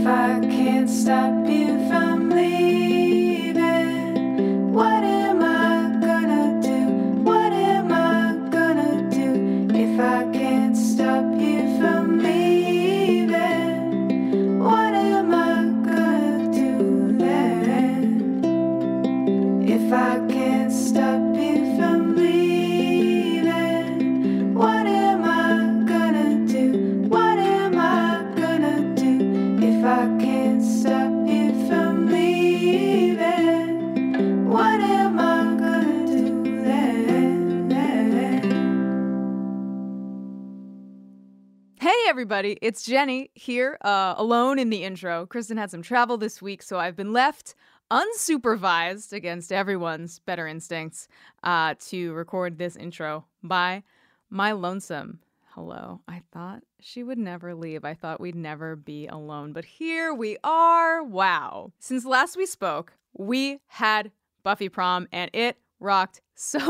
[0.00, 2.09] If I can't stop you from
[42.20, 45.24] everybody, it's Jenny here, uh, alone in the intro.
[45.24, 47.54] Kristin had some travel this week, so I've been left
[47.90, 51.08] unsupervised against everyone's better instincts
[51.44, 53.84] uh, to record this intro by
[54.28, 55.20] my lonesome.
[55.54, 56.02] Hello.
[56.06, 57.86] I thought she would never leave.
[57.86, 61.02] I thought we'd never be alone, but here we are.
[61.02, 61.72] Wow.
[61.78, 64.12] Since last we spoke, we had
[64.42, 66.58] Buffy prom and it rocked so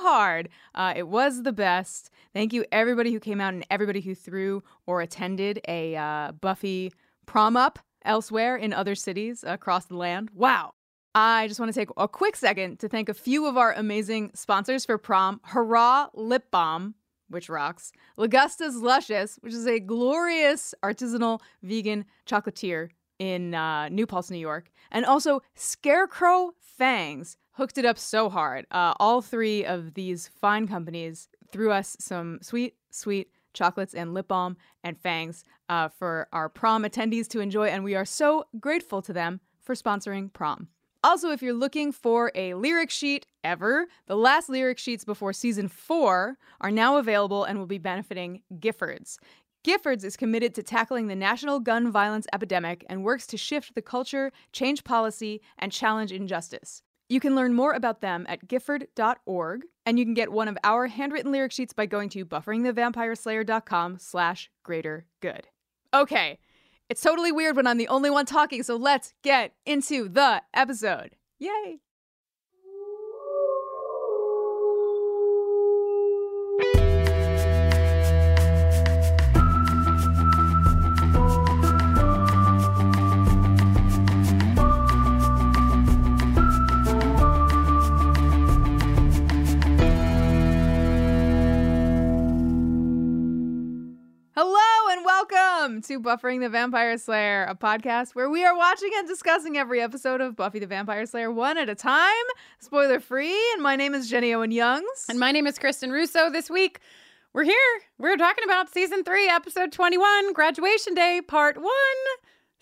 [0.00, 0.48] hard.
[0.74, 2.10] Uh, it was the best.
[2.34, 6.92] Thank you, everybody who came out and everybody who threw or attended a uh, Buffy
[7.26, 10.30] prom up elsewhere in other cities across the land.
[10.34, 10.74] Wow.
[11.14, 14.32] I just want to take a quick second to thank a few of our amazing
[14.34, 16.96] sponsors for prom Hurraw Lip Balm,
[17.28, 22.88] which rocks, Lagusta's Luscious, which is a glorious artisanal vegan chocolatier
[23.20, 28.66] in uh, New Paltz, New York, and also Scarecrow Fangs hooked it up so hard.
[28.72, 34.26] Uh, all three of these fine companies threw us some sweet, sweet chocolates and lip
[34.26, 39.00] balm and fangs uh, for our prom attendees to enjoy, and we are so grateful
[39.00, 40.66] to them for sponsoring prom.
[41.04, 45.68] Also, if you're looking for a lyric sheet ever, the last lyric sheets before season
[45.68, 49.18] four are now available and will be benefiting Giffords.
[49.64, 53.82] Giffords is committed to tackling the national gun violence epidemic and works to shift the
[53.82, 56.82] culture, change policy, and challenge injustice.
[57.08, 60.86] You can learn more about them at giffords.org, and you can get one of our
[60.86, 65.48] handwritten lyric sheets by going to bufferingthevampireslayer.com slash greater good.
[65.92, 66.38] Okay,
[66.88, 71.16] it's totally weird when I'm the only one talking, so let's get into the episode.
[71.38, 71.80] Yay!
[94.36, 99.06] Hello and welcome to Buffering the Vampire Slayer, a podcast where we are watching and
[99.06, 102.10] discussing every episode of Buffy the Vampire Slayer one at a time,
[102.58, 103.38] spoiler free.
[103.52, 105.06] And my name is Jenny Owen Youngs.
[105.08, 106.30] And my name is Kristin Russo.
[106.30, 106.80] This week,
[107.32, 107.54] we're here.
[107.96, 111.70] We're talking about season three, episode 21, Graduation Day, part one.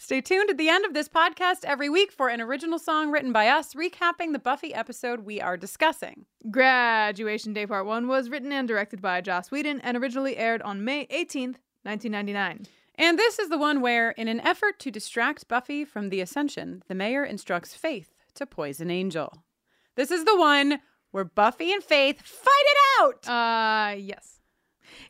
[0.02, 3.32] Stay tuned at the end of this podcast every week for an original song written
[3.32, 6.26] by us, recapping the Buffy episode we are discussing.
[6.50, 10.84] Graduation Day Part 1 was written and directed by Joss Whedon and originally aired on
[10.84, 12.66] May 18th, 1999.
[12.96, 16.82] And this is the one where, in an effort to distract Buffy from the Ascension,
[16.88, 19.44] the mayor instructs Faith to poison Angel.
[19.94, 20.80] This is the one
[21.12, 23.28] where Buffy and Faith fight it out.
[23.28, 24.40] Uh, yes.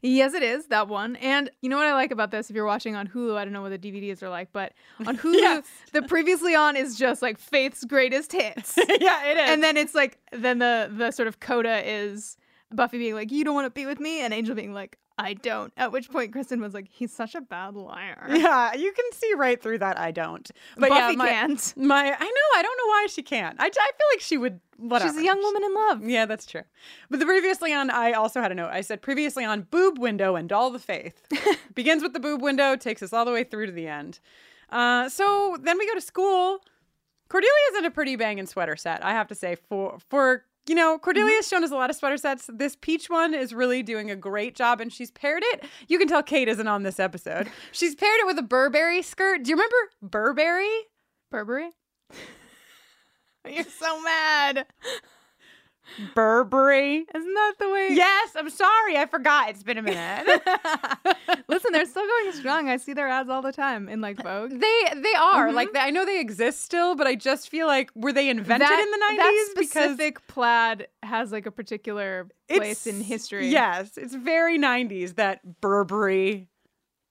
[0.02, 1.16] Yes, it is that one.
[1.16, 2.50] And you know what I like about this?
[2.50, 4.72] If you're watching on Hulu, I don't know what the DVDs are like, but
[5.06, 5.64] on Hulu, Yes.
[5.92, 8.76] the previously on is just like Faith's greatest hits.
[9.00, 9.50] yeah, it is.
[9.50, 12.36] and then it's like then the the sort of coda is
[12.74, 15.34] Buffy being like, "You don't want to be with me," and Angel being like, "I
[15.34, 19.04] don't." At which point Kristin was like, "He's such a bad liar." yeah, you can
[19.12, 19.98] see right through that.
[19.98, 20.50] I don't.
[20.76, 21.74] But Buffy yeah, my, can't.
[21.76, 22.58] My, I know.
[22.58, 23.56] I don't know why she can't.
[23.60, 24.60] I, I feel like she would.
[24.76, 25.10] Whatever.
[25.10, 26.08] She's a young woman in love.
[26.08, 26.62] Yeah, that's true.
[27.08, 28.70] But the previously on, I also had a note.
[28.72, 31.22] I said previously on boob window and all the faith.
[31.74, 34.18] Begins with the boob window, takes us all the way through to the end.
[34.70, 36.60] Uh, so then we go to school.
[37.28, 39.56] Cordelia's in a pretty banging sweater set, I have to say.
[39.68, 41.56] For for you know, Cordelia's mm-hmm.
[41.56, 42.48] shown us a lot of sweater sets.
[42.52, 45.64] This peach one is really doing a great job, and she's paired it.
[45.88, 47.50] You can tell Kate isn't on this episode.
[47.72, 49.42] She's paired it with a Burberry skirt.
[49.42, 50.86] Do you remember Burberry?
[51.30, 51.70] Burberry.
[53.48, 54.66] You're so mad.
[56.14, 57.04] Burberry.
[57.14, 57.88] Isn't that the way?
[57.92, 58.96] Yes, I'm sorry.
[58.96, 59.50] I forgot.
[59.50, 60.26] It's been a minute.
[61.48, 62.68] Listen, they're still going strong.
[62.68, 64.50] I see their ads all the time in like Vogue.
[64.50, 65.74] they they are like mm-hmm.
[65.74, 68.80] they, I know they exist still, but I just feel like were they invented that,
[68.80, 73.48] in the 90s that because specific plaid has like a particular place in history.
[73.48, 76.48] Yes, it's very 90s that Burberry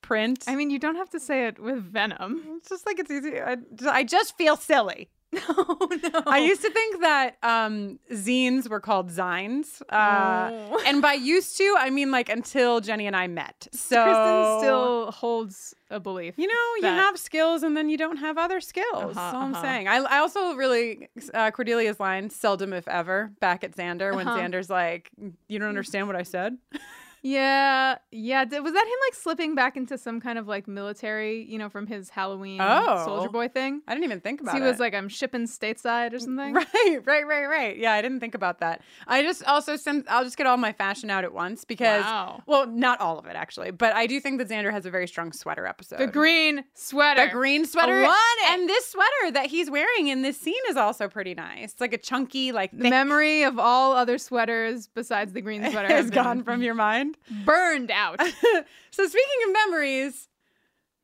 [0.01, 0.43] print.
[0.47, 2.43] I mean, you don't have to say it with venom.
[2.57, 3.39] it's just like it's easy.
[3.39, 3.57] I,
[3.87, 5.09] I just feel silly.
[5.47, 6.23] Oh no.
[6.27, 9.81] I used to think that um, zines were called zines.
[9.89, 10.81] Uh, Oh.
[10.85, 13.67] And by used to, I mean like until Jenny and I met.
[13.73, 16.37] So Kristin still holds a belief.
[16.37, 18.87] You know, you have skills and then you don't have other skills.
[18.93, 19.61] Uh-huh, That's all I'm uh-huh.
[19.61, 19.87] saying.
[19.87, 24.39] I, I also really, uh, Cordelia's line, seldom if ever, back at Xander when Uh-huh.
[24.39, 25.11] Xander's like,
[25.47, 26.57] you don't understand what I said?
[27.23, 28.43] Yeah, yeah.
[28.43, 31.85] Was that him like slipping back into some kind of like military, you know, from
[31.85, 33.03] his Halloween Oh.
[33.05, 33.81] Soldier Boy thing?
[33.87, 34.63] I didn't even think about he it.
[34.65, 36.53] was like, "I'm shipping stateside" or mm, something.
[36.53, 37.77] Right, right, right, right.
[37.77, 38.81] Yeah, I didn't think about that.
[39.07, 39.77] I just also
[40.07, 42.41] I'll just get all my fashion out at once because Wow.
[42.47, 45.07] well, not all of it actually, but I do think that Xander has a very
[45.07, 45.99] strong sweater episode.
[45.99, 47.25] The green sweater.
[47.27, 47.99] The green sweater.
[47.99, 48.49] I want it.
[48.59, 51.73] And this sweater that he's wearing in this scene is also pretty nice.
[51.73, 55.61] It's like a chunky, like The thick memory of all other sweaters besides the green
[55.71, 57.10] sweater has gone from your mind.
[57.45, 58.19] Burned out.
[58.91, 60.27] so speaking of memories,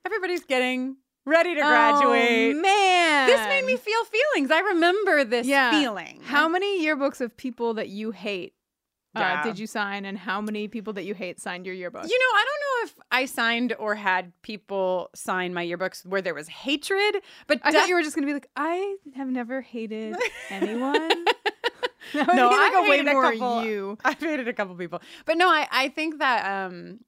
[0.06, 2.56] everybody's getting ready to graduate.
[2.56, 4.52] Oh, man, this made me feel feelings.
[4.52, 5.72] I remember this Yeah.
[5.72, 6.22] feeling.
[6.24, 8.54] How many yearbooks of people that you hate
[9.16, 12.04] uh, did you sign, and how many people that you hate signed your yearbook?
[12.04, 16.22] You know, I don't know if I signed or had people sign my yearbooks where
[16.22, 17.16] there was hatred,
[17.48, 20.16] but I def- thought you were just gonna be like, I have never hated
[20.52, 21.26] anyone.
[22.14, 23.62] No, no, I a way more couple.
[23.64, 23.98] you.
[24.06, 27.00] I've hated a couple people, but no, I I think that um,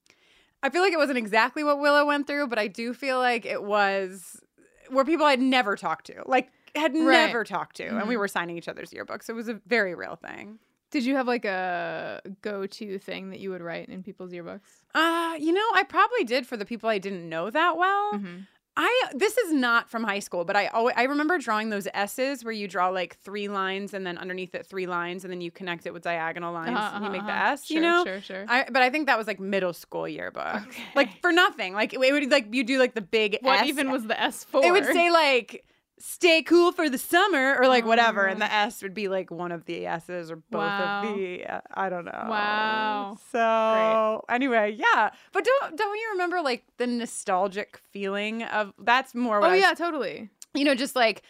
[0.63, 3.45] I feel like it wasn't exactly what Willow went through, but I do feel like
[3.45, 4.41] it was
[4.89, 7.27] where people I'd never talked to, like had Right.
[7.27, 8.19] never talked to, and we Mhm.
[8.19, 9.29] were signing each other's yearbooks.
[9.29, 10.59] It was a very real thing.
[10.91, 14.61] Did you have like a go-to thing that you would write in people's yearbooks?
[14.95, 18.13] Uh, you know, I probably did for the people I didn't know that well.
[18.15, 18.47] Mhm.
[18.81, 22.45] I this is not from high school, but I always, I remember drawing those S's
[22.45, 25.51] where you draw like three lines and then underneath it three lines and then you
[25.51, 27.51] connect it with diagonal lines Uh-huh, and you make the uh-huh.
[27.51, 27.65] S.
[27.65, 28.45] Sure, you know, sure, sure.
[28.47, 30.81] I but I think that was like middle school yearbook, Okay.
[30.95, 31.73] like for nothing.
[31.73, 33.67] Like it would like you do like the big S what S.
[33.67, 34.63] even was the S for?
[34.63, 35.65] it would say like
[35.99, 38.45] stay cool for the summer or like whatever, and Oh.
[38.45, 41.01] the S would be like one of the S's or both Wow.
[41.01, 42.25] of the uh, I don't know.
[42.27, 43.17] Wow.
[43.31, 49.39] So anyway, yeah, but don't don't you remember like the nostalgic feeling of that's more
[49.41, 50.29] what oh I yeah, totally.
[50.53, 51.21] you know, just like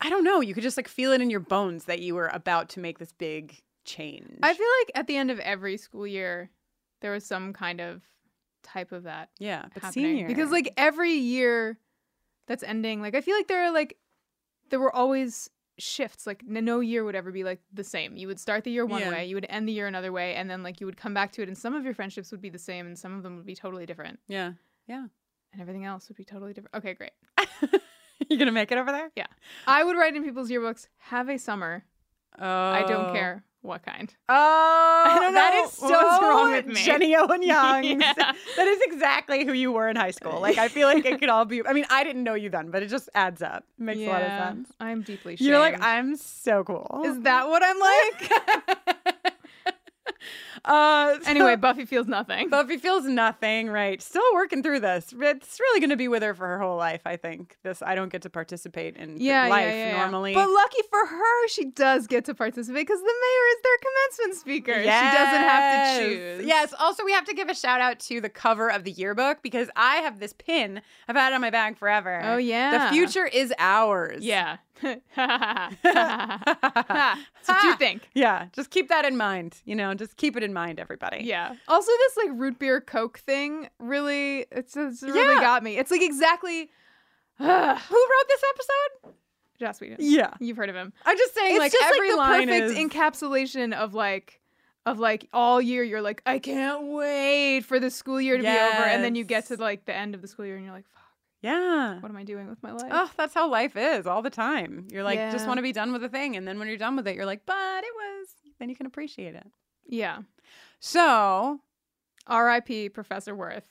[0.00, 2.28] I don't know, you could just like feel it in your bones that you were
[2.28, 4.38] about to make this big change.
[4.42, 6.50] I feel like at the end of every school year,
[7.00, 8.02] there was some kind of
[8.62, 11.78] type of that yeah, but happening senior because like every year
[12.46, 13.96] that's ending, like I feel like there are like
[14.70, 16.26] there were always shifts.
[16.26, 18.16] Like no year would ever be like the same.
[18.16, 19.10] You would start the year one Yeah.
[19.10, 21.32] way, you would end the year another way, and then like you would come back
[21.32, 23.36] to it, and some of your friendships would be the same, and some of them
[23.36, 24.52] would be totally different, yeah,
[24.86, 25.06] yeah.
[25.52, 26.74] and everything else would be totally different.
[26.76, 27.12] Okay, great.
[28.28, 29.10] you gonna make it over there?
[29.16, 29.26] Yeah.
[29.66, 31.84] I would write in people's yearbooks, "Have a summer.
[32.38, 33.12] Oh, I don't oh.
[33.12, 36.74] care what kind." Oh, don't know is so what's wrong with me.
[36.82, 37.84] Jenny Owen Young.
[37.84, 38.12] Yeah.
[38.14, 40.40] That is exactly who you were in high school.
[40.40, 41.66] Like I feel like it could all be.
[41.66, 43.64] I mean, I didn't know you then, but it just adds up.
[43.78, 44.72] It makes a lot of sense.
[44.80, 45.48] I'm deeply shamed.
[45.48, 47.02] You're like, I'm so cool.
[47.04, 48.93] Is that what I'm like?
[50.64, 52.48] Uh, so- anyway, Buffy feels nothing.
[52.48, 54.00] Buffy feels nothing, right?
[54.00, 55.14] Still working through this.
[55.18, 57.56] It's really going to be with her for her whole life, I think.
[57.62, 60.34] This I don't get to participate in yeah, life yeah, yeah, normally.
[60.34, 64.40] But lucky for her, she does get to participate because the mayor is their commencement
[64.40, 64.82] speaker.
[64.82, 66.46] She doesn't have to choose.
[66.46, 66.74] Yes.
[66.78, 69.68] Also, we have to give a shout out to the cover of the yearbook because
[69.76, 70.80] I have this pin.
[71.08, 72.20] I've had it on my bag forever.
[72.24, 72.88] Oh, yeah.
[72.88, 74.24] The future is ours.
[74.24, 74.58] Yeah.
[74.82, 75.00] That's
[77.46, 78.08] what you think.
[78.14, 78.46] Yeah.
[78.52, 79.60] Just keep that in mind.
[79.64, 81.22] You know, just keep it in mind, everybody.
[81.24, 81.54] Yeah.
[81.68, 85.40] Also, this like root beer Coke thing really, it's, it's really Yeah.
[85.40, 85.76] got me.
[85.78, 86.70] It's like exactly.
[87.38, 89.14] Who wrote this episode?
[89.58, 89.96] Joss Whedon.
[90.00, 90.30] Yeah.
[90.40, 90.92] You've heard of him.
[91.04, 92.78] I'm just saying, it's like, just every like the line perfect is.
[92.78, 94.40] encapsulation of like
[94.86, 98.48] of like all year you're like i can't wait for the school year to be
[98.50, 100.74] over and then you get to like the end of the school year and you're
[100.74, 101.03] like fuck
[101.44, 102.00] yeah.
[102.00, 104.86] what am i doing with my life Oh, that's how life is all the time.
[104.90, 106.36] You're like, just want to be done with a thing.
[106.36, 108.86] And then when you're done with it, you're like, but it was, then you can
[108.86, 109.46] appreciate it.
[109.86, 110.18] yeah
[110.80, 111.60] So,
[112.28, 113.64] rip professor worth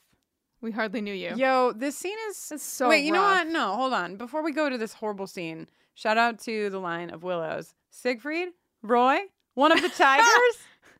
[0.60, 2.50] we hardly knew you yo, this scene is.
[2.50, 3.46] It's so Wait, you know what?
[3.48, 4.16] No, hold on.
[4.16, 8.48] Before we go to this horrible scene, shout out to the line of Willows Siegfried,
[8.82, 9.18] Roy,
[9.54, 10.56] one of the tigers.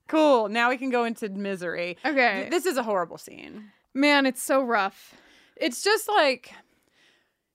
[0.06, 0.48] cool.
[0.50, 1.96] Now we can go into misery.
[2.04, 3.70] okay This is a horrible scene.
[3.94, 5.14] man it's so rough
[5.56, 6.52] It's just like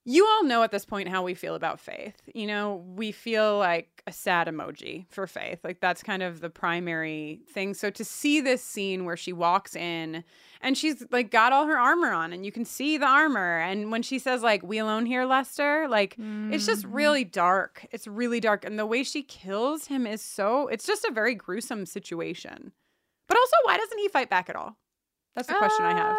[0.06, 2.16] you all know at this point how we feel about faith.
[2.34, 5.60] You know, we feel like a sad emoji for faith.
[5.64, 7.74] Like that's kind of the primary thing.
[7.76, 10.24] So to see this scene where she walks in
[10.62, 13.92] and she's like got all her armor on and you can see the armor and
[13.92, 16.96] when she says like we alone here Lester, like it's just Mm-hmm.
[16.96, 17.86] really dark.
[17.92, 21.36] It's really dark and the way she kills him is so it's just a very
[21.36, 22.72] gruesome situation.
[23.28, 24.78] But also why doesn't he fight back at all?
[25.36, 26.16] That's the question I have.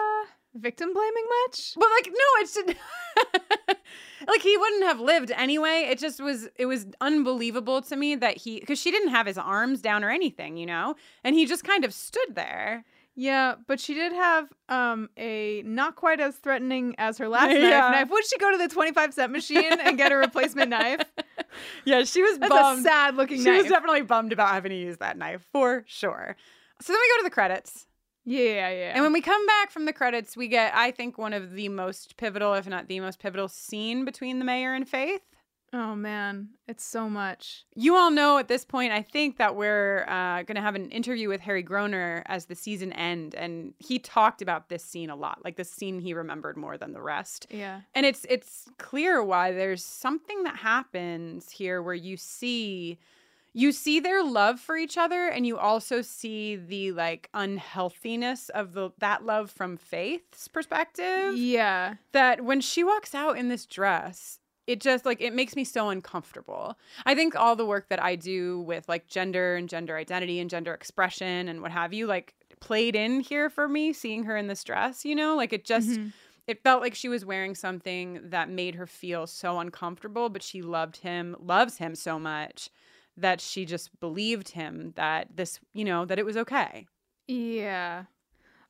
[0.54, 1.74] Victim blaming much?
[1.76, 2.68] But like, no, it's just
[4.28, 5.86] like he wouldn't have lived anyway.
[5.90, 6.48] It just was.
[6.56, 10.10] It was unbelievable to me that he, because she didn't have his arms down or
[10.10, 12.84] anything, you know, and he just kind of stood there.
[13.16, 17.70] Yeah, but she did have um a not quite as threatening as her last Yeah.
[17.70, 17.92] knife.
[17.92, 18.10] Knife.
[18.10, 21.00] Would she go to the 25 cent machine and get a replacement knife?
[21.84, 22.80] Yeah, she was That's bummed.
[22.86, 23.62] a sad looking she knife.
[23.62, 26.36] was definitely bummed about having to use that knife for sure.
[26.80, 27.86] So then we go to the credits.
[28.24, 28.92] Yeah, yeah, yeah.
[28.94, 31.68] And when we come back from the credits, we get, I think, one of the
[31.68, 35.22] most pivotal, if not the most pivotal scene between the mayor and Faith.
[35.72, 37.64] oh man, it's so much.
[37.76, 40.90] You all know at this point, I think that we're uh, going to have an
[40.90, 45.16] interview with Harry Groener as the season end, and he talked about this scene a
[45.16, 47.46] lot, like the scene he remembered more than the rest.
[47.50, 47.82] Yeah.
[47.94, 52.98] And it's it's clear why there's something that happens here where you see
[53.52, 58.72] you see their love for each other and you also see the like unhealthiness of
[58.72, 61.94] the that love from Faith's perspective Yeah.
[62.12, 65.88] that when she walks out in this dress it just like it makes me so
[65.88, 70.38] uncomfortable i think all the work that i do with like gender and gender identity
[70.38, 74.36] and gender expression and what have you like played in here for me seeing her
[74.36, 76.12] in this dress you know like it just Mhm.
[76.46, 80.62] it felt like she was wearing something that made her feel so uncomfortable but she
[80.62, 82.68] loved him loves him so much
[83.20, 86.86] that she just believed him that this you know that it was okay
[87.28, 88.04] Yeah.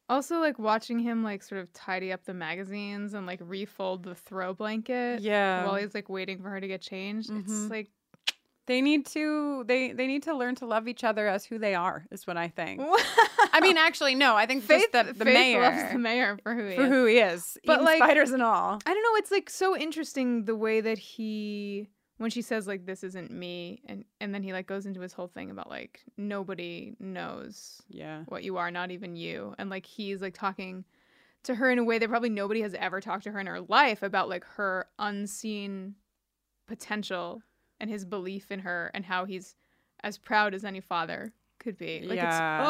[0.08, 4.14] Also, like watching him like sort of tidy up the magazines and like refold the
[4.14, 7.30] throw blanket yeah while he's like waiting for her to get changed.
[7.30, 7.70] It's Mhm.
[7.70, 7.90] like
[8.66, 11.74] they need to they they need to learn to love each other as who they
[11.74, 12.80] are is what i think
[13.52, 14.36] I mean, actually, no.
[14.36, 16.82] I think Faith, just the, the Faith mayor loves the mayor for who he for
[16.84, 16.88] is.
[16.88, 18.78] who he is, But, like- spiders and all.
[18.86, 19.16] I don't know.
[19.16, 21.88] It's like so interesting the way that he,
[22.20, 25.14] when she says like this isn't me, and and then he like goes into his
[25.14, 29.86] whole thing about like nobody knows Yeah, what you are, not even you, and like
[29.86, 30.84] he's like talking
[31.44, 33.62] to her in a way that probably nobody has ever talked to her in her
[33.62, 35.94] life about like her unseen
[36.66, 37.40] potential
[37.80, 39.56] and his belief in her and how he's
[40.02, 42.00] as proud as any father could be.
[42.04, 42.60] Like Yeah.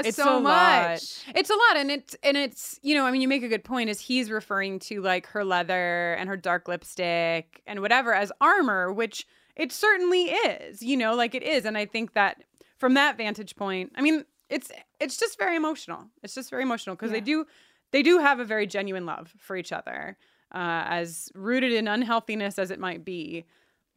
[0.00, 0.90] it's oh, It's so a lot.
[0.90, 1.24] much.
[1.34, 3.62] it's a lot, and it's and it's you know, I mean, you make a good
[3.64, 3.88] point.
[3.90, 8.92] Is he's referring to like her leather and her dark lipstick and whatever as armor,
[8.92, 10.82] which it certainly is.
[10.82, 12.42] You know, like it is, and I think that
[12.78, 16.06] from that vantage point, I mean, it's it's just very emotional.
[16.22, 17.46] It's just very emotional because they do
[17.92, 20.16] they do have a very genuine love for each other,
[20.54, 23.44] uh, as rooted in unhealthiness as it might be.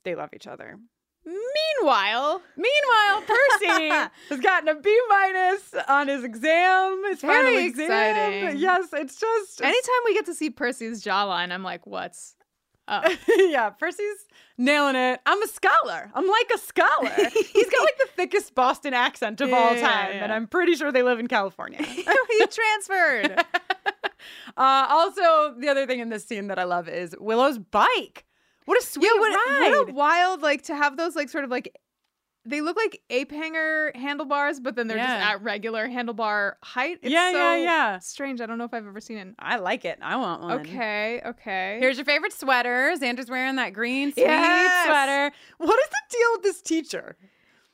[0.04, 0.80] They love each other.
[1.26, 3.90] Meanwhile, Meanwhile, Percy
[4.30, 7.86] has gotten a B minus on his exam, his final exam.
[7.86, 8.58] exciting.
[8.60, 12.36] Yes, it's just it's- anytime we get to see Percy's jawline, I'm like, what's
[12.88, 13.06] up?
[13.38, 14.26] yeah, Percy's
[14.58, 15.22] nailing it.
[15.26, 16.12] I'm a scholar.
[16.14, 17.10] I'm like a scholar.
[17.10, 20.34] He's got like the thickest Boston accent of all Yeah, yeah, time, and.
[20.34, 21.82] I'm pretty sure they live in California.
[21.82, 22.04] he
[22.48, 23.40] transferred.
[24.58, 28.26] uh, also, the other thing in this scene that I love is Willow's bike.
[28.66, 29.70] What a sweet yeah, what, ride!
[29.72, 31.78] what a wild like to have those like sort of like
[32.46, 37.00] they look like ape hanger handlebars, but then they're just at regular handlebar height.
[37.02, 38.00] It's Yeah, so yeah, yeah.
[38.00, 38.42] Strange.
[38.42, 39.30] I don't know if I've ever seen it.
[39.40, 40.00] I like it.
[40.02, 40.60] I want one.
[40.60, 41.78] Okay, okay.
[41.80, 42.94] Here's your favorite sweater.
[43.00, 44.86] Xander's wearing that green sweet Yes!
[44.86, 45.36] sweater.
[45.58, 47.16] What is the deal with this teacher?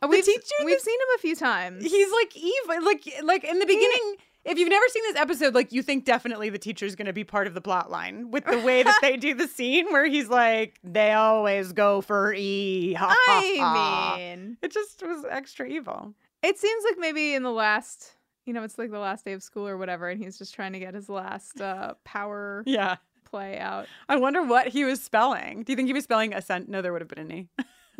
[0.02, 1.84] Uh, the we've, teacher we've seen him a few times.
[1.84, 2.86] He's like evil.
[2.86, 4.18] Like like in the beginning,
[4.50, 7.24] if you've never seen this episode, like you think definitely the teacher's going to be
[7.24, 10.28] part of the plot line with the way that they do the scene where he's
[10.30, 12.94] like, they always go for E.
[12.94, 13.16] Ha, ha,
[13.58, 16.14] ha." I mean, it just was extra evil.
[16.44, 18.14] it seems like maybe in the last,
[18.46, 20.74] you know, it's like the last day of school or whatever, and he's just trying
[20.74, 22.98] to get his last uh, power Yeah.
[23.26, 23.86] play out.
[24.08, 25.64] I wonder what he was spelling.
[25.64, 26.68] Do you think he was spelling ascent?
[26.70, 27.48] No, there would have been an E.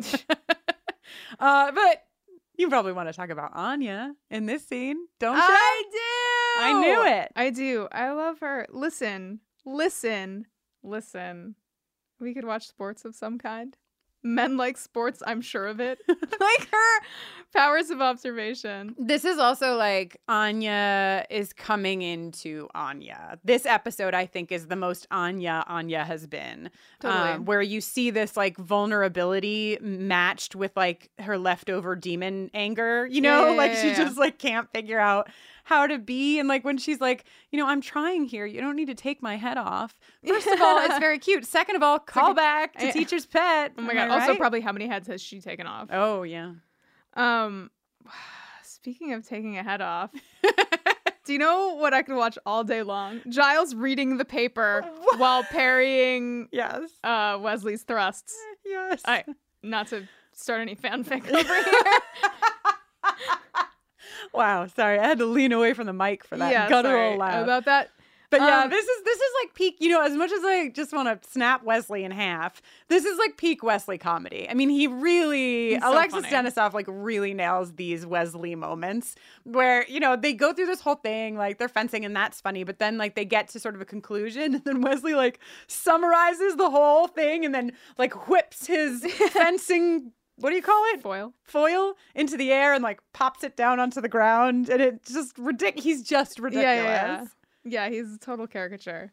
[1.38, 2.02] uh, but
[2.56, 5.42] you probably want to talk about Anya in this scene, don't you?
[5.42, 5.82] I.
[6.60, 7.32] I knew it.
[7.36, 7.88] I do.
[7.92, 8.66] I love her.
[8.70, 10.46] Listen, listen,
[10.82, 11.54] listen.
[12.18, 13.76] We could watch sports of some kind.
[14.22, 15.98] Men like sports, I'm sure of it.
[16.08, 17.00] like her
[17.54, 18.94] powers of observation.
[18.98, 23.38] This is also like Anya is coming into Anya.
[23.44, 26.70] This episode, I think, is the most Anya Anya has been.
[27.00, 27.30] Totally.
[27.30, 33.22] Um, where you see this like vulnerability matched with like her leftover demon anger, you
[33.22, 33.50] know?
[33.50, 33.96] Yeah, like yeah, she yeah.
[33.96, 35.30] just like can't figure out
[35.70, 36.38] how to be.
[36.40, 38.44] And like when she's like, you know, I'm trying here.
[38.44, 39.96] You don't need to take my head off.
[40.26, 41.46] First of all, it's very cute.
[41.46, 42.92] Second of all, call back to Yeah.
[42.92, 43.72] teacher's pet.
[43.78, 44.10] Oh my Am god.
[44.18, 45.88] I Also, probably how many heads has she taken off?
[45.92, 46.54] Oh yeah.
[47.14, 47.70] Um,
[48.62, 50.10] speaking of taking a head off,
[51.24, 53.20] do you know what I could watch all day long?
[53.28, 54.84] Giles reading the paper
[55.18, 56.90] while parrying Yes.
[57.04, 58.34] uh, Wesley's thrusts.
[58.64, 59.02] Yes.
[59.04, 59.24] I
[59.62, 62.30] not to start any fanfic over here.
[64.32, 64.66] Wow.
[64.66, 67.42] Sorry, I had to lean away from the mic for that yeah, guttural laugh.
[67.42, 67.90] about that.
[68.30, 69.78] But yeah, Um, this is this is like peak.
[69.80, 73.18] You know, as much as I just want to snap Wesley in half, this is
[73.18, 74.48] like peak Wesley comedy.
[74.48, 76.48] I mean, he really so Alexis funny.
[76.48, 80.94] Denisof like really nails these Wesley moments where you know they go through this whole
[80.94, 83.80] thing like they're fencing and that's funny, but then like they get to sort of
[83.80, 89.04] a conclusion and then Wesley like summarizes the whole thing and then like whips his
[89.32, 90.12] fencing.
[90.40, 91.02] What do you call it?
[91.02, 91.34] Foil.
[91.42, 95.38] Foil into the air and like pops it down onto the ground, and it's just
[95.38, 95.84] ridiculous.
[95.84, 96.76] He's just ridiculous.
[96.76, 97.26] Yeah, yeah, yeah.
[97.62, 99.12] Yeah, he's a total caricature.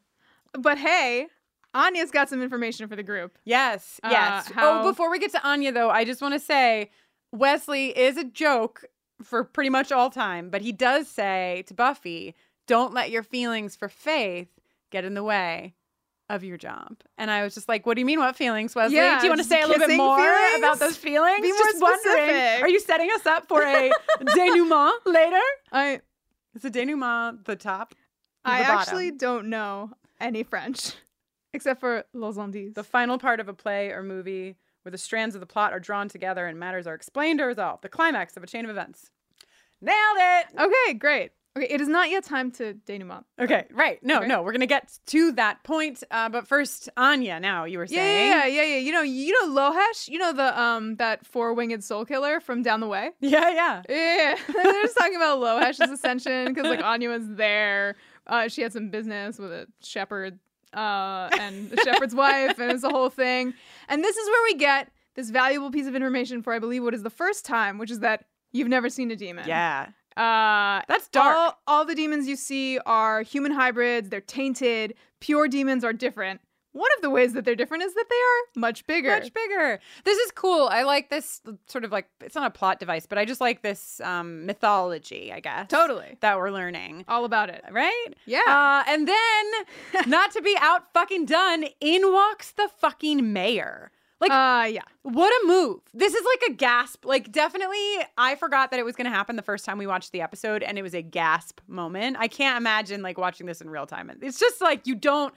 [0.57, 1.27] But hey,
[1.73, 3.37] Anya's got some information for the group.
[3.43, 4.51] Yes, Uh, yes.
[4.51, 6.89] how- Oh, before we get to Anya, though, I just want to say
[7.33, 8.85] Wesley is a joke
[9.21, 12.35] for pretty much all time, but he does say to Buffy,
[12.67, 14.47] don't let your feelings for faith
[14.91, 15.73] get in the way
[16.29, 16.97] of your job.
[17.17, 18.19] And I was just like, what do you mean?
[18.19, 18.97] What feelings, Wesley?
[18.97, 20.57] Yeah, do you want to say a little bit more feelings?
[20.59, 21.41] about those feelings?
[21.41, 22.27] Be more just wondering.
[22.27, 22.61] specific.
[22.63, 23.91] Are you setting us up for a
[24.35, 25.41] denouement later?
[25.71, 26.01] I
[26.55, 27.95] Is a denouement the top?
[28.43, 30.93] I the actually don't know any French
[31.53, 32.73] except for Los Andes.
[32.73, 35.79] The final part of a play or movie where the strands of the plot are
[35.79, 37.83] drawn together and matters are explained or resolved.
[37.83, 39.11] The climax of a chain of events.
[39.81, 40.45] Nailed it.
[40.59, 41.31] okay, great.
[41.57, 43.23] Okay, it is not yet time to denouement.
[43.39, 44.01] Okay, right.
[44.03, 44.27] No, Okay.
[44.27, 46.03] no, we're gonna get to that point.
[46.11, 47.39] Uh, but first, Anya.
[47.39, 48.27] Now you were saying.
[48.29, 48.77] yeah, yeah, yeah, yeah.
[48.79, 50.07] You know, you know Lohesh.
[50.07, 53.11] You know the um that four winged soul killer from down the way.
[53.19, 53.81] yeah, yeah.
[53.89, 57.95] Yeah, they're just talking about Lohesh's ascension because like Anya was there.
[58.27, 60.37] Uh, she had some business with a shepherd
[60.73, 63.53] uh, and the shepherd's wife, and it's a whole thing.
[63.87, 66.93] And this is where we get this valuable piece of information for, I believe, what
[66.93, 69.47] is the first time, which is that you've never seen a demon.
[69.47, 69.87] Yeah.
[70.17, 71.35] Uh, That's dark.
[71.35, 74.09] All, all the demons you see are human hybrids.
[74.09, 74.95] They're tainted.
[75.19, 76.41] Pure demons are different.
[76.73, 79.09] One of the ways that they're different is that they are much bigger.
[79.09, 79.79] Much bigger.
[80.03, 80.67] This is cool.
[80.71, 83.63] I like this sort of like it's not a plot device, but I just like
[83.63, 85.69] this um, mythology, I guess.
[85.69, 86.17] Totally.
[86.19, 87.05] That we're learning.
[87.07, 87.63] All about it.
[87.71, 88.07] Right?
[88.27, 88.41] Yeah.
[88.45, 93.91] Uh, and then, not to be out fucking done, in walks the fucking mayor.
[94.19, 94.81] Like, uh, yeah.
[95.03, 95.81] what a move.
[95.93, 97.05] This is like a gasp.
[97.05, 97.77] Like, definitely,
[98.17, 100.63] I forgot that it was going to happen the first time we watched the episode,
[100.63, 102.17] and it was a gasp moment.
[102.19, 104.11] I can't imagine like watching this in real time.
[104.21, 105.33] It's just like you don't.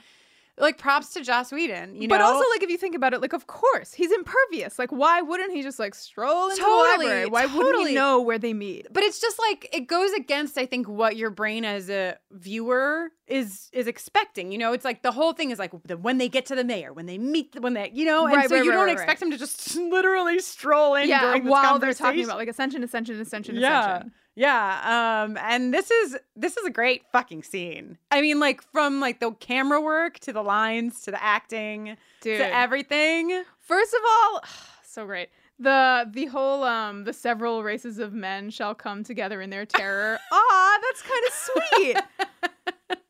[0.61, 2.15] Like props to Joss Whedon, you know.
[2.15, 4.79] but also, like, if you think about it, like, of course, he's impervious.
[4.79, 7.27] Like, why wouldn't he just like stroll into Totally, the library?
[7.27, 7.89] Why wouldn't totally.
[7.91, 8.87] he know where they meet?
[8.93, 13.11] but it's just like it goes against i think what your brain as a viewer
[13.27, 16.29] is is expecting you know it's like the whole thing is like the, when they
[16.29, 18.57] get to the mayor when they meet the, when they you know and Right, so
[18.57, 21.95] right, you right, don't expect him to just literally stroll in yeah, during while they're
[21.95, 24.13] talking about like ascension, ascension, ascension, yeah ascension.
[24.37, 29.01] Yeah um and this is this is a great fucking scene i mean like from
[29.01, 32.39] like the camera work to the lines to the acting Dude.
[32.39, 34.43] to everything First of all,
[34.85, 35.29] so great.
[35.61, 40.19] The the whole um the several races of men shall come together in their terror.
[40.33, 41.33] Ah, that's kind of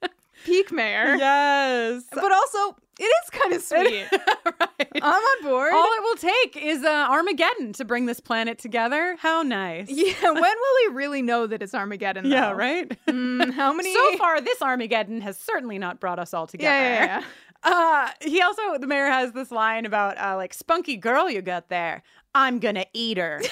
[0.03, 0.11] sweet.
[0.45, 1.17] Peak mayor.
[1.17, 4.07] yes But also, it is kind of sweet.
[4.61, 5.73] right I'm on board.
[5.73, 9.17] All it will take is uh, Armageddon to bring this planet together.
[9.19, 9.89] How nice.
[9.91, 12.27] yeah, when will we really know that it's Armageddon?
[12.27, 12.57] Yeah, though?
[12.57, 13.07] right?
[13.07, 13.95] Mm, how many?
[13.95, 16.77] so far, this Armageddon has certainly not brought us all together.
[16.77, 17.25] Yeah, yeah, yeah.
[17.63, 21.69] Uh, he also, the mayor has this line about, uh, like, spunky girl you got
[21.69, 22.03] there.
[22.35, 23.43] I'm gonna eat her.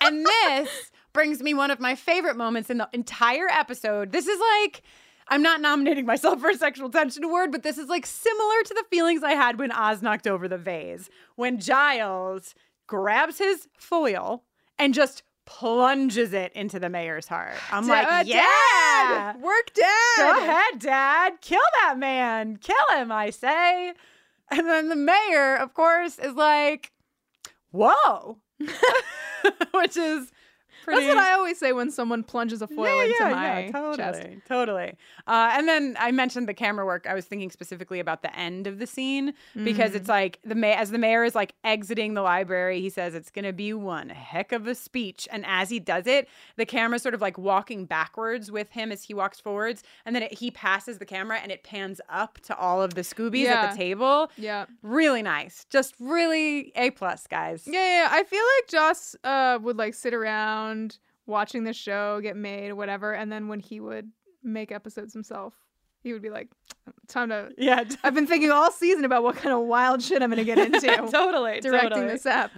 [0.00, 4.12] and this brings me one of my favorite moments in the entire episode.
[4.12, 4.82] This is like,
[5.30, 8.74] I'm not nominating myself for a sexual tension award, but this is like similar to
[8.74, 11.08] the feelings I had when Oz knocked over the vase.
[11.36, 12.54] When Giles
[12.88, 14.42] grabs his foil
[14.78, 17.56] and just plunges it into the mayor's heart.
[17.72, 19.32] I'm like, yeah.
[19.32, 19.40] Dad!
[19.40, 20.16] work, dad.
[20.16, 21.40] Go ahead, Dad.
[21.40, 22.56] Kill that man.
[22.56, 23.94] Kill him, I say.
[24.50, 26.92] And then the mayor, of course, is like,
[27.70, 28.38] whoa.
[29.74, 30.30] Which is
[30.92, 31.06] pretty.
[31.06, 33.70] That's what I always say when someone plunges a foil yeah, into yeah, my yeah,
[33.72, 34.22] totally, chest.
[34.46, 34.94] totally.
[35.26, 37.06] Uh, and then I mentioned the camera work.
[37.08, 39.96] I was thinking specifically about the end of the scene because Mm.
[39.96, 43.30] it's like the ma- as the mayor is like exiting the library, he says it's
[43.30, 45.28] gonna be one heck of a speech.
[45.30, 49.04] And as he does it, the camera's sort of like walking backwards with him as
[49.04, 52.56] he walks forwards, and then it, he passes the camera and it pans up to
[52.56, 54.30] all of the Scoobies at the table.
[54.36, 54.66] Yeah.
[54.82, 57.64] Really nice, just really a plus, guys.
[57.66, 58.08] Yeah, yeah, yeah.
[58.10, 60.79] I feel like Joss uh, would like sit around
[61.26, 64.10] watching the show get made or whatever, and then when he would
[64.42, 65.54] make episodes himself,
[66.02, 66.48] he would be like,
[67.08, 70.30] "Time to." Yeah, I've been thinking all season about what kind of wild shit I'm
[70.30, 71.60] gonna get into totally.
[71.60, 72.06] directing totally.
[72.08, 72.52] this app.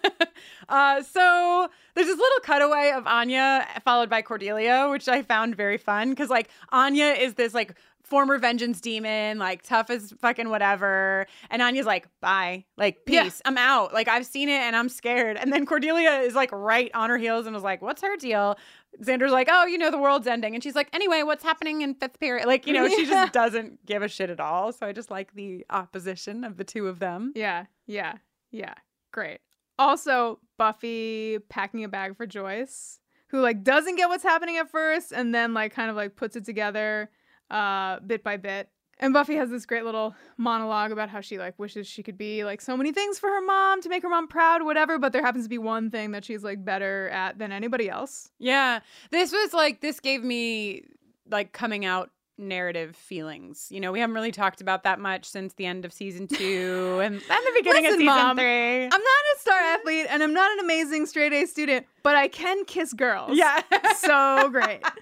[0.68, 5.78] uh, so there's this little cutaway of Anya followed by Cordelia, which I found very
[5.78, 7.74] fun because like Anya is this like
[8.10, 13.30] former vengeance demon, like tough as fucking whatever, and Anya's like, bye, like peace, Yeah.
[13.46, 16.90] I'm out, like I've seen it and I'm scared, and then Cordelia is like right
[16.92, 18.58] on her heels and was like, what's her deal?
[19.02, 20.54] Xander's like, oh, you know, the world's ending.
[20.54, 22.46] And she's like, anyway, what's happening in fifth period?
[22.48, 24.72] Like, you know, she just doesn't give a shit at all.
[24.72, 27.32] So I just like the opposition of the two of them.
[27.36, 28.14] Yeah, yeah,
[28.50, 28.74] yeah.
[29.12, 29.38] Great.
[29.78, 35.12] Also, Buffy packing a bag for Joyce, who like doesn't get what's happening at first
[35.12, 37.10] and then like kind of like puts it together
[37.50, 38.68] uh bit by bit.
[39.02, 42.44] And Buffy has this great little monologue about how she like wishes she could be
[42.44, 45.22] like so many things for her mom to make her mom proud, whatever, but there
[45.22, 48.28] happens to be one thing that she's like better at than anybody else.
[48.38, 48.80] Yeah.
[49.10, 50.84] This was like, this gave me
[51.30, 53.68] like coming out narrative feelings.
[53.70, 57.00] You know, we haven't really talked about that much since the end of season two
[57.02, 58.84] and, and the beginning Listen, of season Mom, three.
[58.84, 62.28] I'm not a star athlete and I'm not an amazing straight A student, but I
[62.28, 63.36] can kiss girls.
[63.38, 63.62] yeah.
[63.96, 64.82] So great.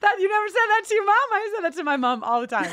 [0.00, 1.16] that you never said that to your mom.
[1.32, 2.70] I said that to my mom all the time.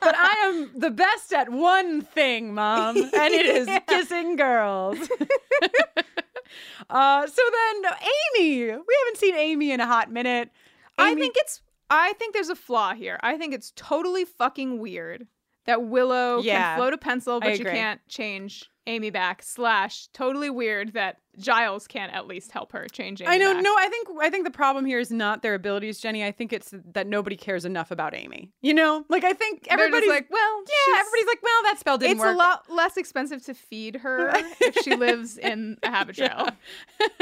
[0.00, 3.78] but I am the best at one thing, mom, and it is Yeah.
[3.80, 4.98] kissing girls.
[6.90, 7.92] uh, so then
[8.38, 10.50] Amy, we haven't seen Amy in a hot minute.
[10.98, 13.18] I think it's I think there's a flaw here.
[13.22, 15.26] I think it's totally fucking weird
[15.66, 16.72] that Willow Yeah.
[16.74, 19.42] can float a pencil, but you can't change Amy back.
[19.42, 23.54] Slash, totally weird that Giles can't at least help her change Amy I know.
[23.54, 23.62] back.
[23.62, 26.24] No, I think I think the problem here is not their abilities, Jenny.
[26.24, 28.52] I think it's that nobody cares enough about Amy.
[28.60, 32.12] You know, like I think everybody's like, well, yeah, everybody's like, well, that spell didn't
[32.16, 32.34] it's work.
[32.34, 36.54] a lot less expensive to feed her if she lives in a Habitrail.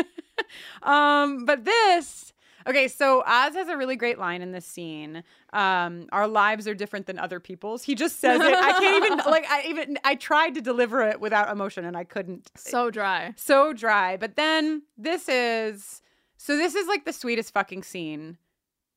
[0.83, 2.33] um, but this.
[2.71, 5.23] Okay, so Oz has a really great line in this scene.
[5.53, 7.83] Um, our lives are different than other people's.
[7.83, 8.55] He just says it.
[8.55, 12.05] I can't even like I even I tried to deliver it without emotion and I
[12.05, 12.51] couldn't.
[12.57, 13.35] So dry.
[13.37, 14.17] so dry.
[14.17, 16.01] But then this is
[16.37, 18.39] so this is like the sweetest fucking scene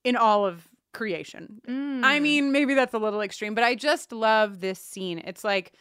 [0.04, 1.60] in all of creation.
[1.68, 2.22] I Mm.
[2.22, 5.18] mean, maybe that's a little extreme, but I just love this scene.
[5.26, 5.74] It's like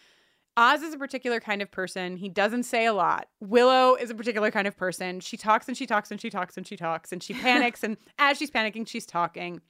[0.56, 2.16] Oz is a particular kind of person.
[2.16, 3.28] He doesn't say a lot.
[3.40, 5.20] Willow is a particular kind of person.
[5.20, 7.82] She talks and she talks and she talks and she talks and she panics.
[7.82, 9.60] and as she's panicking, she's talking.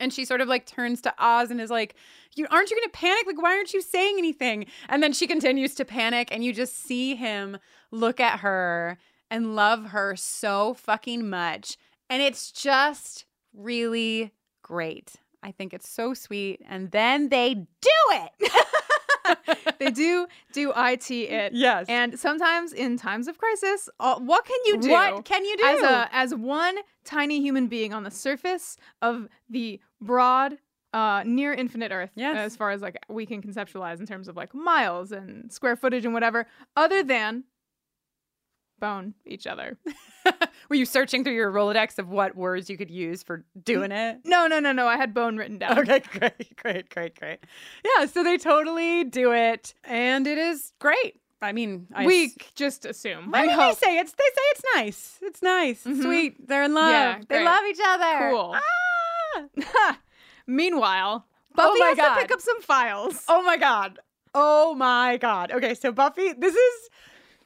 [0.00, 1.94] And she sort of like turns to Oz and is like,
[2.34, 3.24] "You aren't you going to panic?
[3.26, 6.76] Like, why aren't you saying anything?" And then she continues to panic, and you just
[6.76, 7.58] see him
[7.92, 8.98] look at her
[9.30, 11.76] and love her so fucking much,
[12.10, 15.12] and it's just really great.
[15.42, 16.60] I think it's so sweet.
[16.68, 18.52] And then they do it.
[19.78, 21.52] they do do it it.
[21.52, 21.86] Yes.
[21.88, 24.90] And sometimes in times of crisis, uh, what can you do?
[24.90, 25.64] What can you do?
[25.64, 30.58] as a as one tiny human being on the surface of the broad
[30.92, 32.36] uh near infinite earth Yes.
[32.36, 36.04] as far as like we can conceptualize in terms of like miles and square footage
[36.04, 37.44] and whatever other than
[38.82, 39.78] bone each other
[40.68, 44.20] Were you searching through your Rolodex of what words you could use for doing it?
[44.24, 47.38] no no no no i had bone written down Okay, great, great, great, great.
[47.84, 51.20] Yeah, so they totally do it, and it is great.
[51.40, 54.42] I mean, I we s- just assume I mean, hope they say it's they say
[54.52, 55.18] it's nice.
[55.22, 56.02] It's nice, Mhm.
[56.02, 56.48] sweet.
[56.48, 56.90] They're in love.
[56.92, 58.30] Yeah, they love each other.
[58.30, 58.56] Cool.
[58.56, 59.98] Ah!
[60.46, 62.14] meanwhile buffy Oh has God.
[62.14, 63.98] to pick up some files Oh my god.
[64.34, 65.52] Oh my god.
[65.52, 66.88] Okay, so Buffy, this is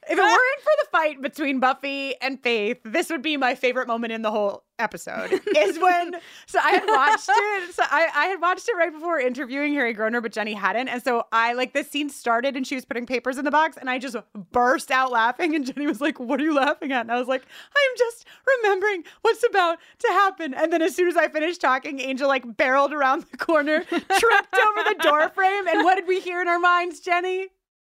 [0.09, 3.89] if it weren't for the fight between Buffy and Faith, this would be my favorite
[3.89, 5.33] moment in the whole episode.
[5.57, 6.15] is when
[6.47, 7.75] so I had watched it.
[7.75, 10.89] So I, I had watched it right before interviewing Harry Groener, but Jenny hadn't.
[10.89, 13.77] And so I like this scene started and she was putting papers in the box
[13.77, 14.17] and I just
[14.53, 15.55] burst out laughing.
[15.55, 17.01] And Jenny was like, What are you laughing at?
[17.03, 18.27] And I was like, I'm just
[18.63, 20.55] remembering what's about to happen.
[20.55, 24.05] And then as soon as I finished talking, Angel like barreled around the corner, tripped
[24.21, 25.67] over the door frame.
[25.67, 27.49] And what did we hear in our minds, Jenny?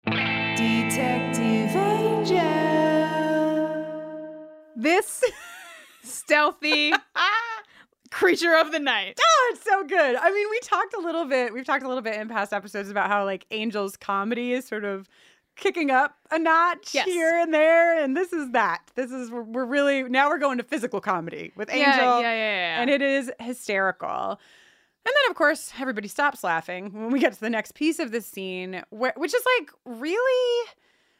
[0.05, 1.32] Detective
[2.23, 2.39] Angel.
[4.77, 5.25] this
[6.05, 6.93] stealthy
[8.13, 10.15] creature of the night Oh, it's so good.
[10.17, 12.91] I mean, we talked a little bit, we've talked a little bit in past episodes
[12.91, 15.09] about how like Angel's comedy is sort of
[15.57, 17.07] kicking up a notch Yes.
[17.07, 18.01] here and there.
[18.01, 18.83] And this is that.
[18.95, 21.85] This is, we're, we're really, now we're going to physical comedy with Angel.
[21.91, 22.81] yeah, yeah, yeah, yeah.
[22.83, 24.39] And it is hysterical.
[25.05, 28.13] And then, of course, everybody stops laughing when we get to the next piece of
[28.13, 30.69] this scene, where, which is like really.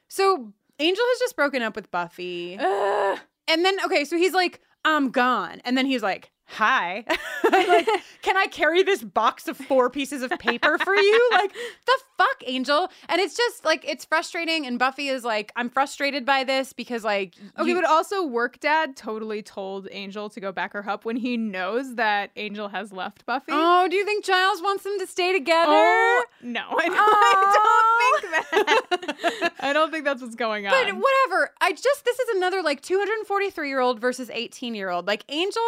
[0.09, 2.57] So Angel has just broken up with Buffy.
[2.59, 3.19] Ugh.
[3.49, 5.61] And then, okay, so he's like, I'm gone.
[5.65, 7.05] And then he's like, hi.
[7.51, 7.89] like,
[8.23, 11.29] can I carry this box of four pieces of paper for you?
[11.43, 11.53] Like,
[11.87, 12.89] the fuck, Angel?
[13.09, 14.67] And it's just like, it's frustrating.
[14.67, 18.61] And Buffy is like, I'm frustrated by this because, like, Okay, you- but also Work
[18.61, 22.93] Dad totally told Angel to go back her up when he knows that Angel has
[22.93, 23.47] left Buffy.
[23.51, 25.73] oh, do you think Giles wants them to stay together?
[25.73, 29.53] Oh, no, I don't, I don't think that.
[29.61, 30.73] I don't think that's what's going on.
[30.73, 31.51] But whatever.
[31.61, 35.07] I just this is another like 243 year old versus 18 year old.
[35.07, 35.63] Like Angel,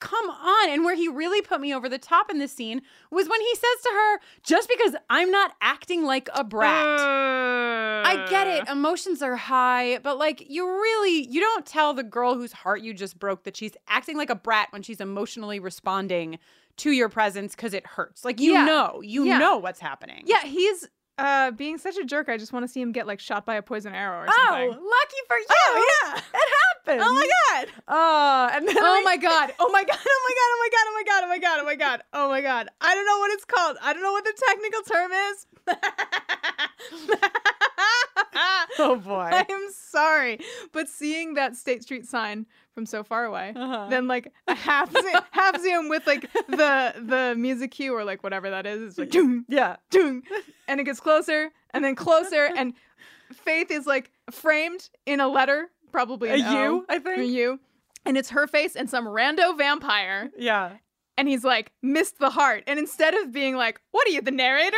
[0.00, 0.68] come on.
[0.70, 3.54] And where he really put me over the top in this scene was when he
[3.54, 7.00] says to her, just because I'm not acting like a brat.
[8.06, 8.68] I get it.
[8.68, 8.72] Uh.
[8.72, 12.94] Emotions are high, but like you really you don't tell the girl whose heart you
[12.94, 16.38] just broke that she's acting like a brat when she's emotionally responding
[16.78, 18.24] to your presence because it hurts.
[18.24, 18.64] Like you Yeah.
[18.66, 19.38] know, you Yeah.
[19.38, 20.24] know what's happening.
[20.26, 20.86] Yeah, he's
[21.18, 22.28] uh being such a jerk.
[22.28, 24.68] I just want to see him get like shot by a poison arrow or something.
[24.68, 25.46] Oh, lucky for you.
[25.50, 26.16] Oh, yeah.
[26.18, 26.48] it
[26.94, 27.00] happened.
[27.02, 27.68] Oh my god.
[27.88, 29.52] Uh, and then Oh I- my god.
[29.60, 29.98] Oh my god.
[29.98, 30.48] Oh my god.
[30.48, 30.84] Oh my god.
[30.86, 31.22] Oh my god.
[31.24, 31.58] Oh my god.
[31.60, 32.02] Oh my god.
[32.12, 32.68] Oh my god.
[32.80, 33.76] I don't know what it's called.
[33.82, 35.46] I don't know what the technical term is.
[38.78, 39.30] Oh boy.
[39.32, 40.38] I am sorry,
[40.72, 43.86] but seeing that State Street sign from so far away, Uh-huh.
[43.88, 44.92] then like a half
[45.30, 49.10] half zoom with like the the music cue or like whatever that is, it's like
[49.10, 49.76] doom, yeah.
[49.90, 50.22] doom,
[50.68, 52.74] and it gets closer and then closer, and
[53.32, 57.18] Faith is like framed in a letter, probably A U, O, I think.
[57.18, 57.58] a U,
[58.04, 60.72] and it's her face and some rando vampire, Yeah.
[61.16, 64.30] and he's like missed the heart, and instead of being like, "What are you, the
[64.30, 64.76] narrator?"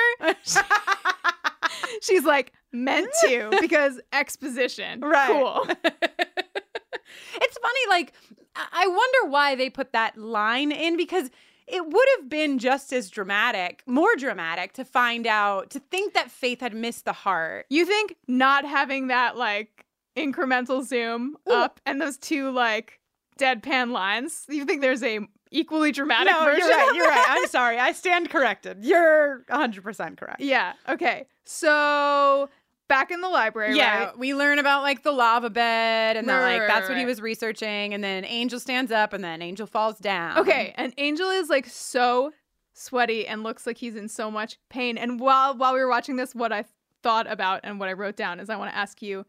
[2.02, 5.00] She's like meant to because exposition.
[5.00, 5.28] Right.
[5.28, 5.66] Cool.
[5.84, 8.12] it's funny, like,
[8.56, 11.30] I wonder why they put that line in because
[11.66, 16.30] it would have been just as dramatic, more dramatic to find out, to think that
[16.30, 17.66] Faith had missed the heart.
[17.68, 19.84] You think not having that like
[20.16, 21.52] incremental zoom Ooh.
[21.52, 23.00] up and those two like
[23.38, 26.60] deadpan lines, you think there's a equally dramatic no, version?
[26.68, 26.92] you're right.
[26.94, 27.26] You're right.
[27.28, 27.78] I'm sorry.
[27.78, 28.78] I stand corrected.
[28.84, 30.40] You're 100% correct.
[30.40, 30.72] Yeah.
[30.88, 31.26] Okay.
[31.44, 32.48] So
[32.88, 34.18] back in the library, Yeah, right?
[34.18, 37.04] we learn about like the lava bed, and then Right, like right, that's what he
[37.04, 40.38] was researching, and then Angel stands up, and then Angel falls down.
[40.38, 42.32] Okay, and Angel is like so
[42.74, 44.96] sweaty and looks like he's in so much pain.
[44.96, 46.64] And while while we were watching this, what I
[47.02, 49.24] thought about and what I wrote down is I want to ask you,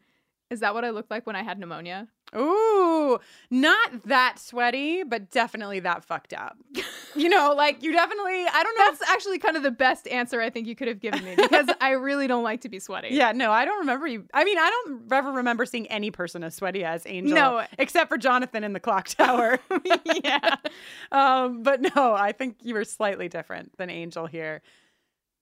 [0.50, 2.08] is that what I looked like when I had pneumonia?
[2.36, 3.18] Ooh,
[3.50, 6.56] not that sweaty, but definitely that fucked up.
[7.16, 8.84] you know, like you definitely, I don't know.
[8.84, 11.68] That's actually kind of the best answer I think you could have given me because
[11.80, 13.08] I really don't like to be sweaty.
[13.10, 14.24] yeah, no, I don't remember you.
[14.32, 17.34] I mean, I don't ever remember seeing any person as sweaty as Angel.
[17.34, 17.64] No.
[17.78, 19.58] except for Jonathan in the clock tower.
[20.24, 20.56] yeah.
[21.10, 24.62] um, but no, I think you were slightly different than Angel here.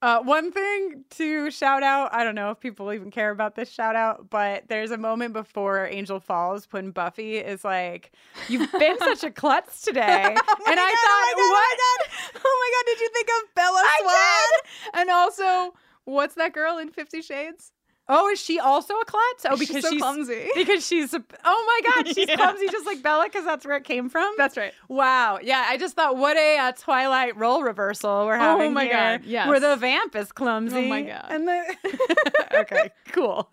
[0.00, 3.68] Uh, one thing to shout out, I don't know if people even care about this
[3.68, 8.12] shout out, but there's a moment before Angel falls when Buffy is like,
[8.48, 10.02] You've been such a klutz today.
[10.24, 10.36] and I
[10.74, 12.40] thought, what?
[12.44, 15.00] Oh my god, did you think of Bella Swan?
[15.02, 17.72] And also, what's that girl in Fifty Shades?
[18.10, 19.44] Oh, is she also a klutz?
[19.44, 20.48] Oh, because she's so clumsy.
[20.54, 22.36] Because she's a, oh my god, she's Yeah.
[22.36, 24.32] clumsy just like Bella because that's where it came from.
[24.38, 24.72] That's right.
[24.88, 25.38] Wow.
[25.42, 29.18] Yeah, I just thought what a uh, Twilight role reversal we're having Oh my here,
[29.18, 29.48] God, yes.
[29.48, 30.76] Where the vamp is clumsy.
[30.76, 31.26] Oh my God.
[31.28, 31.76] And the
[32.60, 33.50] Okay, cool.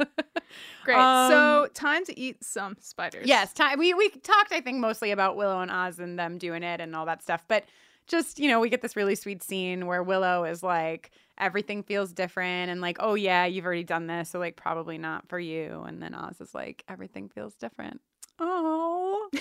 [0.86, 0.98] Great.
[0.98, 3.28] Um, so, time to eat some spiders.
[3.28, 6.63] yes, time we we talked I think mostly about Willow and Oz and them doing
[6.63, 7.65] it and all that stuff, but
[8.08, 12.13] just, you know, we get this really sweet scene where Willow is like everything feels
[12.13, 15.84] different and like, "Oh yeah, you've already done this, so like probably not for you."
[15.88, 18.02] And then Oz is like, "Everything feels different."
[18.39, 19.30] Oh.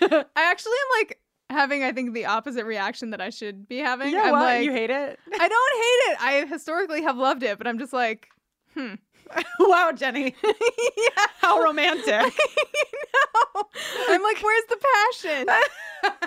[0.00, 4.12] I actually am like having, I think, the opposite reaction that I should be having.
[4.12, 4.42] Yeah, I'm what?
[4.42, 5.18] like, you hate it?
[5.40, 6.18] I don't hate it.
[6.20, 8.28] I historically have loved it, but I'm just like,
[8.74, 8.94] hmm.
[9.58, 10.34] wow, Jenny.
[10.44, 11.26] yeah.
[11.40, 12.06] How romantic.
[12.06, 13.64] no.
[14.08, 14.76] I'm like, where's the
[15.22, 16.22] passion?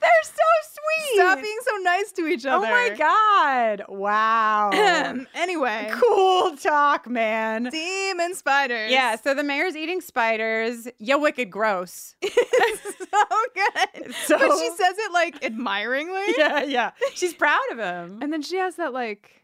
[0.00, 0.32] They're so
[0.72, 1.16] sweet.
[1.20, 2.66] Stop being so nice to each other.
[2.66, 3.84] Oh my god.
[3.88, 4.70] Wow.
[5.34, 7.64] anyway, cool talk, man.
[7.70, 8.90] demon spiders.
[8.90, 10.88] Yeah, so the mayor's eating spiders.
[10.98, 12.14] Yeah, wicked gross.
[12.22, 14.14] it's so good.
[14.26, 16.22] So- but she says it like admiringly.
[16.38, 16.90] yeah, yeah.
[17.14, 18.18] She's proud of him.
[18.22, 19.42] And then she has that like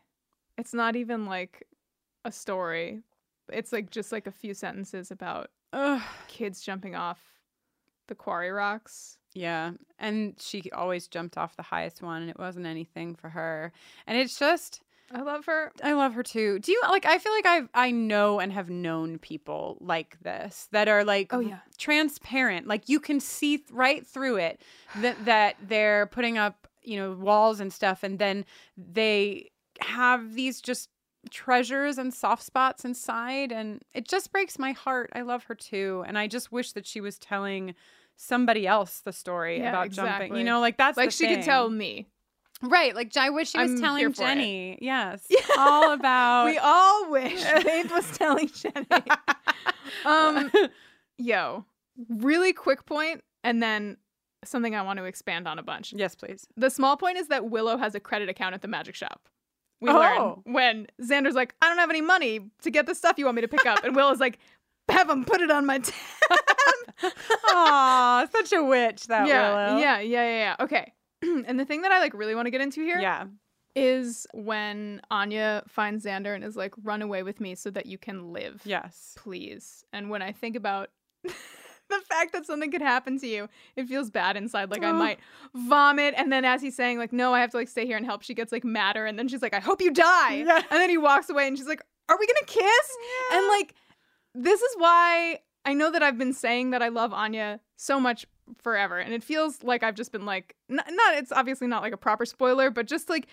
[0.59, 1.67] it's not even like
[2.25, 3.01] a story.
[3.53, 6.03] It's like just like a few sentences about Ugh.
[6.29, 7.19] kids jumping off
[8.09, 9.17] the quarry rocks.
[9.33, 13.73] Yeah, and she always jumped off the highest one, and it wasn't anything for her.
[14.07, 14.83] And it's just,
[15.15, 15.71] I love her.
[15.85, 16.59] I love her too.
[16.59, 17.07] Do you like?
[17.07, 21.33] I feel like I I know and have known people like this that are like
[21.33, 21.59] Oh, yeah.
[21.79, 22.67] transparent.
[22.67, 24.61] Like you can see th- right through it
[24.97, 28.45] that that they're putting up you know walls and stuff, and then
[28.77, 30.91] they have these just
[31.31, 35.11] treasures and soft spots inside, and it just breaks my heart.
[35.15, 37.75] I love her too, and I just wish that she was telling
[38.23, 40.37] somebody else the story Yeah, about jumping.
[40.37, 42.07] You know, like that's like the she could tell me.
[42.63, 42.95] Right.
[42.95, 44.27] Like I wish she was I'm telling for it.
[44.27, 44.79] Jenny.
[44.83, 45.27] Yes.
[45.59, 48.87] All about we all wish Faith was telling Jenny.
[50.05, 50.51] um,
[51.19, 51.65] yo,
[52.09, 53.97] really quick point, and then
[54.45, 55.93] something I want to expand on a bunch.
[55.95, 56.47] Yes, please.
[56.57, 59.29] The small point is that Willow has a credit account at the magic shop.
[59.81, 59.95] We Oh.
[60.45, 63.37] learn when Xander's like, I don't have any money to get the stuff you want
[63.37, 63.83] me to pick up.
[63.85, 64.39] And Willow's like,
[64.91, 65.95] have him put it on my tab.
[67.49, 69.81] Aw, such a witch that yeah, Willow.
[69.81, 70.57] yeah, yeah, yeah, yeah.
[70.65, 70.93] Okay.
[71.23, 72.99] and the thing that I like really want to get into here
[73.77, 74.41] is Yeah.
[74.43, 78.33] when Anya finds Xander and is like, run away with me so that you can
[78.33, 78.63] live.
[78.65, 79.15] Yes.
[79.17, 79.85] Please.
[79.93, 80.91] And when I think about
[81.25, 84.71] the fact that something could happen to you, it feels bad inside.
[84.71, 85.19] Like I might
[85.55, 86.15] vomit.
[86.17, 88.23] And then as he's saying, like, no, I have to like stay here and help,
[88.23, 89.07] she gets like madder.
[89.07, 90.35] And then she's like, I hope you die.
[90.47, 90.57] Yeah.
[90.71, 92.97] And then he walks away and she's like, Are we gonna kiss?
[93.33, 93.75] And like,
[94.35, 98.27] this is why I know that I've been saying that I love Anya so much
[98.59, 98.99] forever.
[98.99, 101.99] And it feels like I've just been like, n- not, it's obviously not like a
[101.99, 103.29] proper spoiler, but just like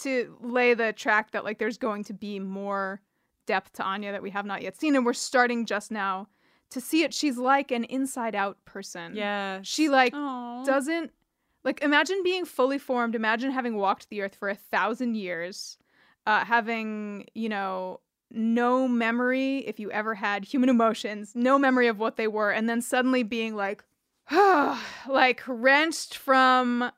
[0.00, 3.00] to lay the track that like there's going to be more
[3.46, 4.96] depth to Anya that we have not yet seen.
[4.96, 6.28] And we're starting just now
[6.70, 7.14] to see it.
[7.14, 9.14] She's like an inside out person.
[9.14, 9.60] Yeah.
[9.62, 10.64] She like Aw.
[10.64, 11.12] doesn't
[11.64, 15.76] like imagine being fully formed imagine having walked the earth for a thousand years
[16.26, 21.98] uh having you know no memory if you ever had human emotions no memory of
[21.98, 23.82] what they were and then suddenly being like
[25.08, 26.90] like wrenched from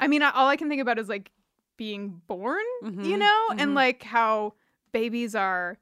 [0.00, 1.30] i mean all i can think about is like
[1.76, 3.74] being born you Mhm, know and mhm.
[3.74, 4.54] like how
[4.92, 5.78] babies are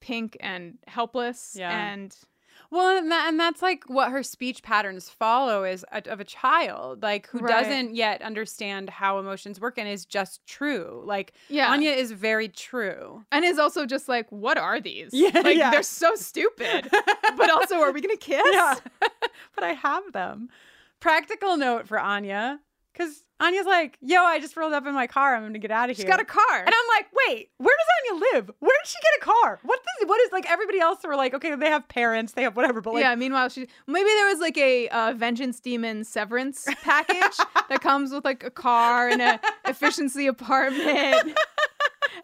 [0.00, 1.72] pink and helpless Yeah.
[1.72, 2.16] and
[2.74, 6.24] Well, and, that, and that's like what her speech patterns follow is a, of a
[6.24, 7.48] child, like who Right.
[7.62, 11.02] doesn't yet understand how emotions work and is just true.
[11.06, 13.24] Like yeah Anya is very true.
[13.30, 15.10] and is also just like, what are these?
[15.12, 15.70] Yeah, like yeah.
[15.70, 16.90] they're so stupid.
[17.36, 18.44] but also, are we gonna kiss?
[18.52, 18.74] yeah,
[19.54, 20.48] but I have them.
[20.98, 22.58] Practical note for Anya,
[22.96, 25.34] because Anya's like, "Yo, I just rolled up in my car.
[25.34, 26.58] I'm gonna get out of She's here." got a car.
[26.58, 28.50] And I'm like, wait, where does Anya live?
[28.60, 29.58] Where did she get a car?
[29.64, 32.56] What is what is like everybody else were like, okay, they have parents, they have
[32.56, 33.14] whatever, but like yeah.
[33.16, 37.36] Meanwhile, she maybe there was like a uh, vengeance demon severance package
[37.68, 41.36] that comes with like a car and a efficiency apartment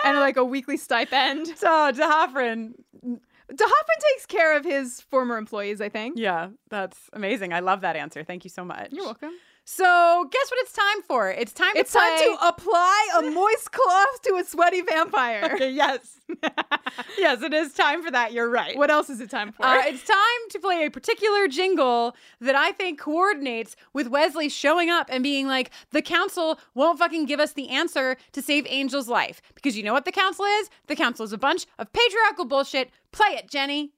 [0.05, 1.49] and like a weekly stipend.
[1.57, 5.81] so D'Hoffryn, DeHoffman takes care of his former employees.
[5.81, 6.15] I think.
[6.17, 7.53] yeah, that's amazing.
[7.53, 8.23] I love that answer.
[8.23, 8.93] Thank you so much.
[8.93, 9.33] You're welcome.
[9.73, 11.31] So guess what it's time for?
[11.31, 15.49] It's time It's to time to apply a moist cloth to a sweaty vampire.
[15.61, 16.19] Okay, yes.
[17.19, 18.33] yes, it is time for that.
[18.33, 18.77] You're right.
[18.77, 19.65] What else is it time for?
[19.65, 24.91] Uh, it's time to play a particular jingle that I think coordinates with Wesley showing
[24.91, 29.09] up and being like, the council won't fucking give us the answer to save Angel's
[29.09, 29.41] life.
[29.55, 30.69] Because you know what the council is?
[30.89, 32.91] The council is a bunch of patriarchal bullshit.
[33.13, 33.93] Play it, Jenny.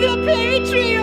[0.00, 0.95] the patriarchy.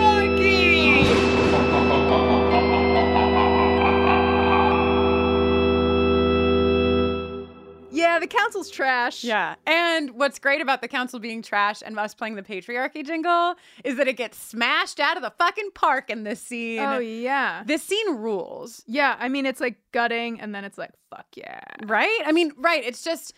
[8.04, 9.24] Yeah, the council's trash.
[9.24, 9.54] Yeah.
[9.66, 13.96] And what's great about the council being trash and us playing the patriarchy jingle is
[13.96, 16.80] that it gets smashed out of the fucking park in this scene.
[16.80, 17.62] Oh yeah.
[17.64, 18.82] This scene rules.
[18.86, 21.60] Yeah, I mean it's like gutting and then it's like fuck yeah.
[21.86, 22.20] Right?
[22.24, 22.84] I mean, right.
[22.84, 23.34] It's just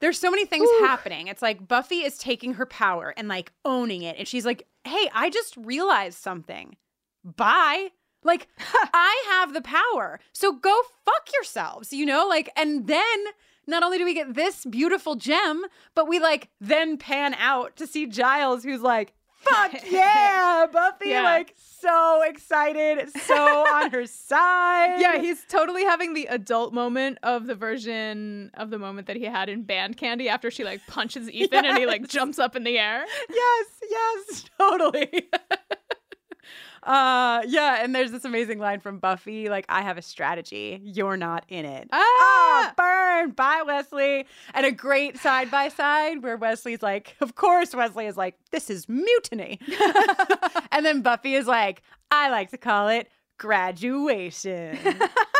[0.00, 1.26] there's so many things happening.
[1.28, 4.16] It's like Buffy is taking her power and like owning it.
[4.18, 6.76] And she's like, hey, I just realized something.
[7.24, 7.88] Bye.
[8.22, 10.20] Like, I have the power.
[10.32, 12.26] So go fuck yourselves, you know?
[12.28, 13.24] Like, and then
[13.68, 17.86] not only do we get this beautiful gem, but we like then pan out to
[17.86, 21.22] see Giles, who's like, fuck yeah, Buffy, Yeah.
[21.22, 23.36] like so excited, so
[23.74, 24.96] on her side.
[25.00, 29.24] Yeah, he's totally having the adult moment of the version of the moment that he
[29.26, 32.64] had in Band Candy after she like punches Ethan and he like jumps up in
[32.64, 33.04] the air.
[33.30, 35.28] yes, yes, totally.
[36.82, 40.80] Uh yeah, and there's this amazing line from Buffy, like, I have a strategy.
[40.84, 41.88] You're not in it.
[41.92, 42.38] Ah!
[42.76, 43.30] burn.
[43.32, 44.26] Bye, Wesley.
[44.54, 48.70] And a great side by side where Wesley's like, of course, Wesley is like, this
[48.70, 49.60] is mutiny.
[50.72, 54.78] and then Buffy is like, I like to call it graduation.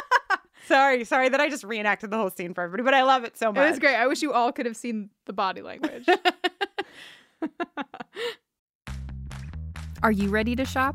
[0.66, 3.36] sorry, sorry that I just reenacted the whole scene for everybody, but I love it
[3.36, 3.66] so much.
[3.66, 3.96] It was great.
[3.96, 6.06] I wish you all could have seen the body language.
[10.02, 10.94] Are you ready to shop?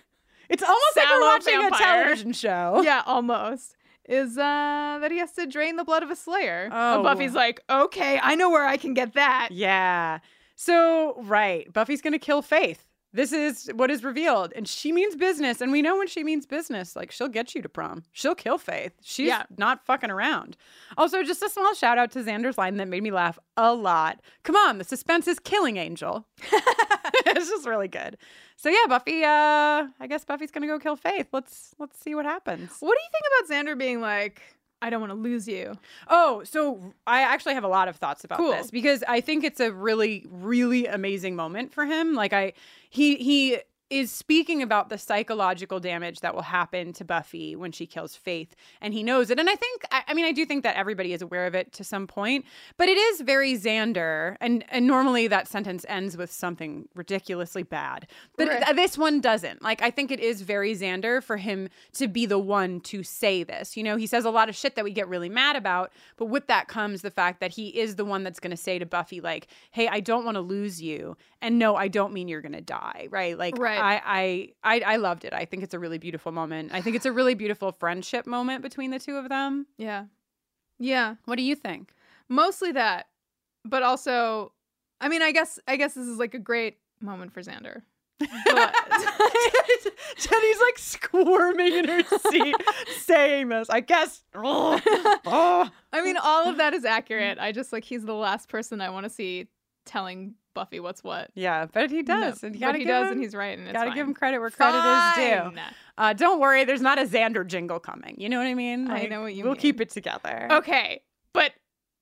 [0.51, 2.81] It's almost like we're watching a television show.
[2.85, 3.75] yeah, almost,
[4.07, 6.69] is uh that he has to drain the blood of a slayer.
[6.71, 6.95] Oh.
[6.95, 9.49] And Buffy's like, okay, I know where I can get that.
[9.51, 10.19] Yeah.
[10.55, 11.71] So, right.
[11.73, 12.85] Buffy's going to kill Faith.
[13.13, 14.53] This is what is revealed.
[14.55, 15.59] And she means business.
[15.59, 18.03] And we know when she means business, like she'll get you to prom.
[18.13, 18.93] She'll kill Faith.
[19.01, 19.43] She's Yeah.
[19.57, 20.55] not fucking around.
[20.97, 24.21] Also, just a small shout out to Xander's line that made me laugh a lot.
[24.43, 26.25] Come on, the suspense is killing Angel.
[27.25, 28.17] it's just really good.
[28.61, 31.29] So yeah, Buffy, uh, I guess Buffy's gonna go kill Faith.
[31.31, 32.69] Let's let's see what happens.
[32.79, 34.39] What do you think about Xander being like,
[34.83, 35.73] I don't want to lose you?
[36.07, 38.51] Oh, so I actually have a lot of thoughts about Cool.
[38.51, 42.13] this because I think it's a really, really amazing moment for him.
[42.13, 42.53] Like I,
[42.91, 43.57] he he
[43.91, 48.55] is speaking about the psychological damage that will happen to Buffy when she kills Faith,
[48.81, 49.39] and he knows it.
[49.39, 51.73] And I think, I, I mean, I do think that everybody is aware of it
[51.73, 52.45] to some point,
[52.77, 58.07] but it is very Xander, and and normally that sentence ends with something ridiculously bad,
[58.37, 58.75] but Right.
[58.75, 59.61] this one doesn't.
[59.61, 63.43] Like I think it is very Xander for him to be the one to say
[63.43, 63.75] this.
[63.75, 66.25] You know, he says a lot of shit that we get really mad about, but
[66.25, 68.85] with that comes the fact that he is the one that's going to say to
[68.85, 72.41] Buffy like, "Hey, I don't want to lose you." And no, I don't mean you're
[72.41, 73.35] going to die, right?
[73.37, 73.80] Like Right.
[73.81, 74.01] I,
[74.63, 75.33] I I I loved it.
[75.33, 76.71] I think it's a really beautiful moment.
[76.73, 79.65] I think it's a really beautiful friendship moment between the two of them.
[79.77, 80.05] Yeah.
[80.79, 81.15] Yeah.
[81.25, 81.93] What do you think?
[82.29, 83.07] Mostly that.
[83.65, 84.53] But also
[84.99, 87.81] I mean, I guess I guess this is like a great moment for Xander.
[88.19, 88.75] But-
[90.17, 92.55] Jenny's like squirming in her seat
[92.99, 93.69] saying this.
[93.69, 94.23] I guess.
[94.35, 94.79] Oh,
[95.25, 95.69] oh.
[95.93, 97.37] I mean, all of that is accurate.
[97.39, 99.47] I just like he's the last person I want to see
[99.85, 101.29] telling Buffy what's what.
[101.33, 102.43] Yeah, but he does.
[102.43, 103.95] No, and but he does, him- and he's right, and it's gotta fine.
[103.97, 105.59] give him credit where credit is due.
[105.97, 108.15] Uh, don't worry, there's not a Xander jingle coming.
[108.19, 108.89] You know what I mean?
[108.89, 109.61] I know what you We'll mean.
[109.61, 110.47] keep it together.
[110.51, 111.01] Okay,
[111.33, 111.51] but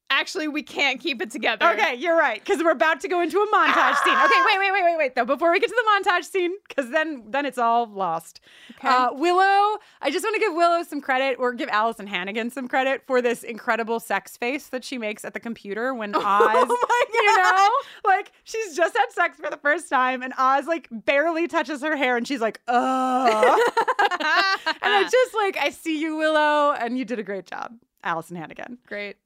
[0.10, 1.66] actually, we can't keep it together.
[1.70, 2.40] Okay, you're right.
[2.44, 4.18] Because we're about to go into a montage scene.
[4.18, 5.16] Okay, wait, wait, wait, wait, wait.
[5.16, 8.40] Though before we get to the montage scene, because then then it's all lost.
[8.82, 12.68] Uh, Willow, I just want to give Willow some credit, or give Alyson Hannigan some
[12.68, 16.70] credit for this incredible sex face that she makes at the computer when Oz,
[17.14, 17.70] you know,
[18.06, 21.96] like she's just had sex for the first time, and Oz like barely touches her
[21.96, 23.66] hair, and she's like, oh.
[24.10, 28.38] and I just like I see you, Willow, and you did a great job, Alyson
[28.38, 28.78] Hannigan.
[28.88, 29.18] Great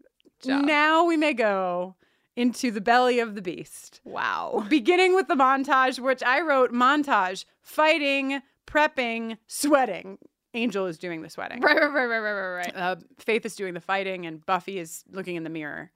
[0.43, 0.65] job.
[0.65, 1.95] Now we may go
[2.35, 4.01] into the belly of the beast.
[4.03, 4.65] Wow.
[4.69, 10.17] Beginning with the montage, which I wrote montage fighting, prepping, sweating.
[10.55, 11.61] Angel is doing the sweating.
[11.61, 12.75] Right, right, right, right, right, right, right.
[12.75, 15.91] Uh, Faith is doing the fighting, and Buffy is looking in the mirror.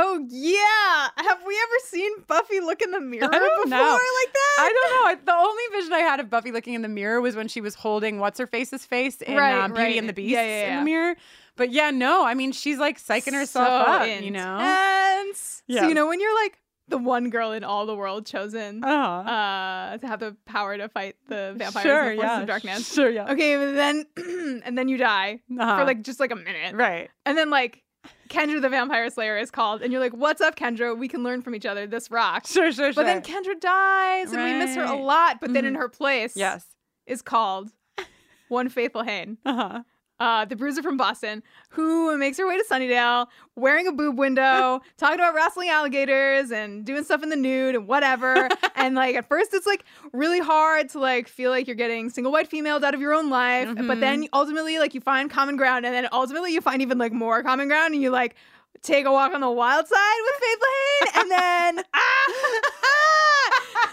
[0.00, 1.08] Oh yeah.
[1.28, 3.76] Have we ever seen Buffy look in the mirror before know.
[3.76, 4.56] like that?
[4.60, 5.24] I don't know.
[5.32, 7.74] The only vision I had of Buffy looking in the mirror was when she was
[7.74, 9.96] holding what's her face's face in Right, uh, Beauty right.
[9.98, 11.16] and the Beast Yeah, yeah, in the mirror.
[11.58, 12.24] But yeah, no.
[12.24, 14.08] I mean, she's like psyching herself so up.
[14.22, 14.54] You know.
[14.58, 15.62] intense.
[15.66, 15.82] Yeah.
[15.82, 19.30] So you know when you're like the one girl in all the world chosen Uh-huh.
[19.30, 22.40] uh, to have the power to fight the vampires Sure, and the forces yeah.
[22.40, 22.94] of darkness.
[22.94, 23.30] Sure, yeah.
[23.32, 24.06] Okay, but then
[24.64, 25.78] and then you die Uh-huh.
[25.80, 26.74] for like just like a minute.
[26.74, 27.10] Right.
[27.26, 27.82] And then like
[28.30, 30.96] Kendra the Vampire Slayer is called, and you're like, "What's up, Kendra?
[30.96, 31.86] We can learn from each other.
[31.86, 33.04] This rocks." Sure, sure, sure.
[33.04, 33.20] But then.
[33.22, 35.40] Kendra dies, and we miss her a lot.
[35.40, 35.78] But then in Mhm.
[35.78, 36.64] her place, Yes.
[37.06, 37.70] is called
[38.48, 39.36] One Faith Lehane.
[39.44, 39.82] Uh huh.
[40.20, 44.80] Uh, the bruiser from Boston, who makes her way to Sunnydale wearing a boob window,
[44.96, 48.48] talking about wrestling alligators and doing stuff in the nude and whatever.
[48.76, 52.32] and like at first, it's like really hard to like feel like you're getting single
[52.32, 55.86] white females out of your own life, but then ultimately, like you find common ground,
[55.86, 58.34] and then ultimately you find even like more common ground, and you like
[58.82, 62.32] take a walk on the wild side with Faith Lehane, and then ah,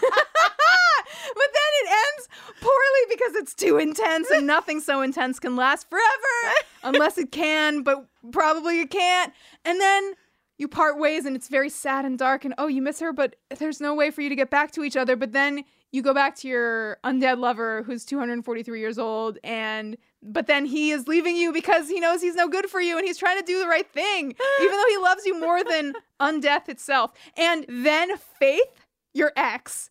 [0.00, 2.28] but then it ends
[2.60, 7.82] poorly because it's too intense, and nothing so intense can last forever, unless it can,
[7.82, 9.32] but probably it can't.
[9.64, 10.14] And then
[10.58, 13.36] you part ways, and it's very sad and dark, and oh, you miss her, but
[13.58, 15.16] there's no way for you to get back to each other.
[15.16, 20.46] But then you go back to your undead lover who's 243 years old and but
[20.46, 23.18] then he is leaving you because he knows he's no good for you and he's
[23.18, 27.12] trying to do the right thing even though he loves you more than undeath itself
[27.36, 29.90] and then faith your ex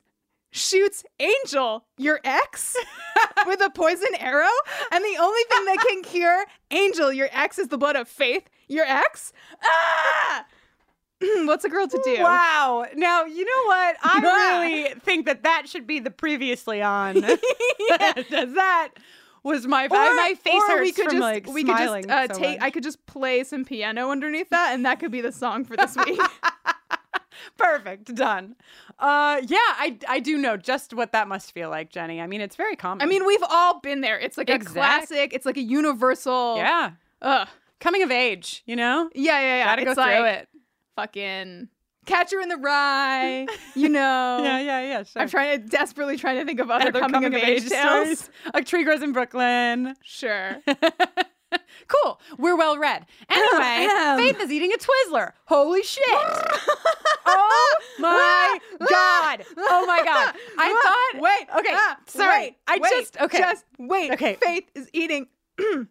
[0.51, 2.75] shoots angel your ex
[3.47, 4.47] with a poison arrow
[4.91, 8.49] and the only thing that can cure angel your ex is the blood of faith
[8.67, 9.33] your ex
[9.63, 10.45] ah
[11.45, 12.21] What's a girl to do?
[12.21, 12.85] Wow.
[12.95, 13.95] Now, you know what?
[14.03, 17.13] I really think that that should be the previously on.
[17.15, 18.89] Because that
[19.45, 22.09] was my or, my face or hurts we could from just like we could just
[22.09, 22.65] uh, so take much.
[22.67, 25.77] I could just play some piano underneath that and that could be the song for
[25.77, 26.19] this week.
[27.57, 28.13] Perfect.
[28.15, 28.55] Done.
[28.97, 32.19] Uh yeah, I I do know just what that must feel like, Jenny.
[32.21, 33.01] I mean, it's very common.
[33.01, 34.19] I mean, we've all been there.
[34.19, 35.33] It's like Exact- a classic.
[35.33, 36.57] It's like a universal.
[36.57, 36.91] yeah.
[37.21, 37.47] Ugh.
[37.79, 39.09] Coming of age, you know?
[39.13, 39.65] Yeah, yeah, yeah.
[39.65, 40.49] Gotta go through like it.
[40.95, 41.69] Fucking
[42.05, 43.47] Catcher in the Rye.
[43.75, 44.39] You know.
[44.45, 45.03] Yeah, yeah, yeah.
[45.03, 45.21] Sure.
[45.21, 48.19] I'm trying to desperately trying to think of other, Other coming, of age, tales.
[48.19, 48.29] stories.
[48.53, 49.95] A tree grows in Brooklyn.
[50.03, 50.57] Sure.
[51.87, 52.19] Cool.
[52.37, 53.05] We're well read.
[53.29, 53.87] Anyway.
[54.17, 55.31] Faith is eating a Twizzler.
[55.45, 56.03] Holy shit.
[57.25, 59.45] oh my god.
[59.57, 60.35] Oh my god.
[60.57, 61.47] I thought Wait.
[61.59, 61.69] Okay.
[61.73, 62.41] ah, sorry.
[62.41, 63.37] wait, I just okay.
[63.37, 64.11] Just wait.
[64.11, 64.37] Okay.
[64.41, 65.27] Faith is eating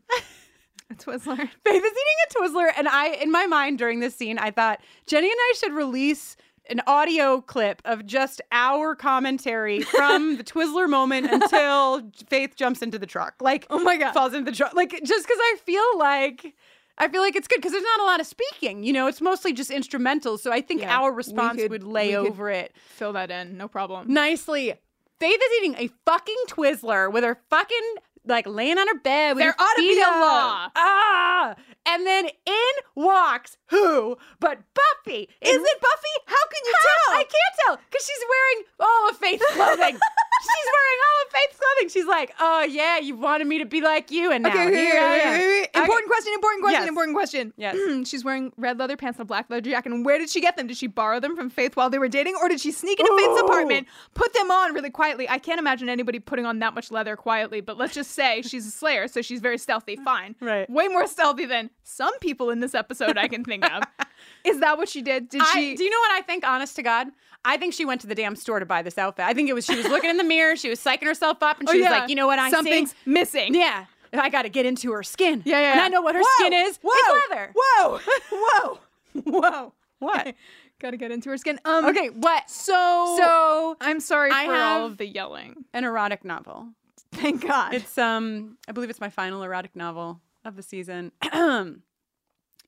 [0.90, 1.36] a Twizzler.
[1.38, 4.80] Faith is eating a Twizzler, and I, in my mind during this scene, I thought
[5.06, 6.36] Jenny and I should release
[6.70, 12.98] an audio clip of just our commentary from the Twizzler moment until Faith jumps into
[12.98, 13.34] the truck.
[13.40, 14.12] Like, Oh my God.
[14.14, 14.74] falls into the truck.
[14.74, 16.54] Like, just because I feel like.
[16.96, 18.84] I feel like it's good because there's not a lot of speaking.
[18.84, 20.38] You know, it's mostly just instrumental.
[20.38, 23.56] So I think Yeah, our response could- would lay over it Fill that in.
[23.56, 24.12] No problem.
[24.12, 24.72] nicely.
[25.18, 27.94] Faith is eating a fucking Twizzler with her fucking
[28.26, 29.36] like laying on her bed.
[29.36, 30.68] With There her ought to be a law.
[30.76, 31.54] Ah!
[31.86, 34.16] And then in walks who?
[34.40, 35.28] But Buffy.
[35.40, 36.14] Is it Buffy?
[36.26, 37.12] How can you How?
[37.12, 37.20] tell?
[37.20, 39.94] I can't tell because she's wearing all of Faith's clothing.
[39.94, 41.88] she's wearing all of Faith's clothing.
[41.90, 44.98] She's like, oh yeah, you wanted me to be like you, and now Okay, here
[45.00, 45.38] I am.
[45.40, 45.68] wait.
[45.74, 45.80] Okay.
[45.82, 46.88] Important question, important question, Yes.
[46.88, 47.52] important question.
[47.56, 47.76] Yes.
[48.08, 49.92] She's wearing red leather pants and a black leather jacket.
[49.92, 50.66] And where did she get them?
[50.68, 52.36] Did she borrow them from Faith while they were dating?
[52.40, 55.28] Or did she sneak into Faith's apartment, put them on really quietly?
[55.28, 58.66] I can't imagine anybody putting on that much leather quietly, but let's just say she's
[58.66, 59.96] a slayer, so she's very stealthy.
[59.96, 60.36] Fine.
[60.40, 60.68] Right.
[60.70, 63.82] Way more stealthy than some people in this episode I can think of.
[64.44, 65.28] Is that what she did?
[65.28, 65.74] Did I, she?
[65.76, 66.46] do you know what I think?
[66.46, 67.08] Honest to God,
[67.44, 69.24] I think she went to the damn store to buy this outfit.
[69.26, 71.60] I think it was she was looking in the mirror, she was psyching herself up,
[71.60, 71.98] and Oh, she was yeah.
[72.00, 72.96] like, you know what I Something's see?
[73.10, 73.54] missing.
[73.54, 75.42] Yeah, I got to get into her skin.
[75.44, 75.80] Yeah, yeah, And.
[75.80, 76.78] I know what her Whoa, skin is.
[76.82, 77.52] Whoa, It's leather.
[77.54, 78.00] Whoa,
[78.32, 78.78] whoa,
[79.24, 79.72] whoa.
[79.98, 80.34] What?
[80.80, 81.58] Gotta get into her skin.
[81.64, 81.86] Um.
[81.86, 82.48] Okay, what?
[82.50, 83.14] So.
[83.18, 85.64] So I'm sorry I for all of the yelling.
[85.72, 86.68] an erotic novel.
[87.20, 87.74] Thank God.
[87.74, 91.12] It's um, I believe it's my final erotic novel of the season.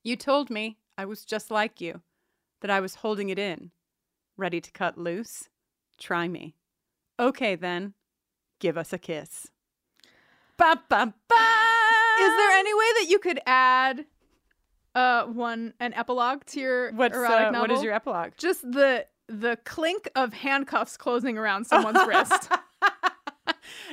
[0.04, 2.00] you told me I was just like you,
[2.60, 3.70] that I was holding it in,
[4.36, 5.48] ready to cut loose.
[5.98, 6.54] Try me.
[7.18, 7.94] Okay then,
[8.60, 9.48] give us a kiss.
[10.56, 11.34] Ba ba ba.
[12.18, 14.06] Is there any way that you could add
[14.94, 17.60] uh one an epilogue to your What's erotic uh, novel?
[17.60, 18.32] what is your epilogue?
[18.38, 22.48] Just the the clink of handcuffs closing around someone's wrist.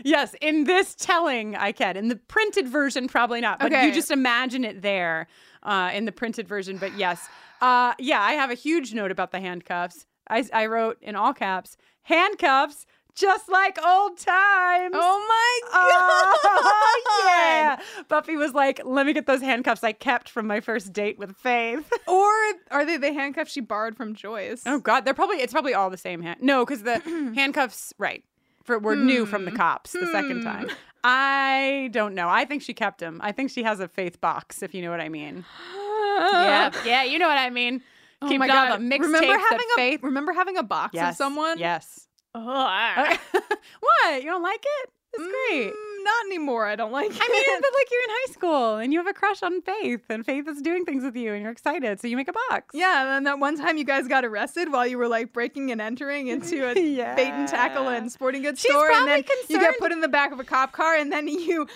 [0.04, 1.98] Yes, in this telling, I can.
[1.98, 3.60] In the printed version, probably not.
[3.60, 3.86] But Okay.
[3.88, 5.28] you just imagine it there
[5.64, 6.78] uh, in the printed version.
[6.78, 7.28] But yes,
[7.62, 10.06] uh, yeah, I have a huge note about the handcuffs.
[10.30, 14.96] I, I wrote in all caps, handcuffs, just like old times.
[14.98, 16.36] Oh my god!
[16.46, 17.80] Oh, yeah.
[18.08, 21.36] Buffy was like, let me get those handcuffs I kept from my first date with
[21.38, 21.92] Faith.
[22.08, 22.32] Or
[22.72, 24.64] are they the handcuffs she borrowed from Joyce?
[24.66, 26.40] Oh God, they're probably it's probably all the same hand.
[26.42, 27.00] No, because the
[27.36, 28.24] handcuffs, right,
[28.64, 29.58] for were new from the Hmm.
[29.58, 30.44] cops the second hmm.
[30.44, 30.70] time.
[31.04, 32.30] I don't know.
[32.30, 33.20] I think she kept them.
[33.22, 35.44] I think she has a faith box, if you know what I mean.
[35.76, 37.82] yeah, yeah, you know what I mean.
[38.22, 38.80] Oh Keep my god!
[38.80, 40.00] the remember having a Faith.
[40.02, 41.60] remember having a box yes, of someone?
[41.60, 42.08] Yes.
[42.36, 42.44] Ugh.
[42.46, 43.20] Ah.
[43.80, 44.24] what?
[44.24, 44.90] You don't like it?
[45.14, 45.74] It's great.
[45.74, 45.93] Mm.
[46.04, 46.66] Not anymore.
[46.66, 47.18] I don't like it.
[47.22, 50.02] I mean, but like you're in high school and you have a crush on Faith,
[50.10, 52.74] and Faith is doing things with you, and you're excited, so you make a box.
[52.74, 55.72] Yeah, and then that one time you guys got arrested while you were like breaking
[55.72, 56.74] and entering into a
[57.16, 60.08] bait and tackle and sporting goods She's store, and then you get put in the
[60.08, 61.68] back of a cop car, and then you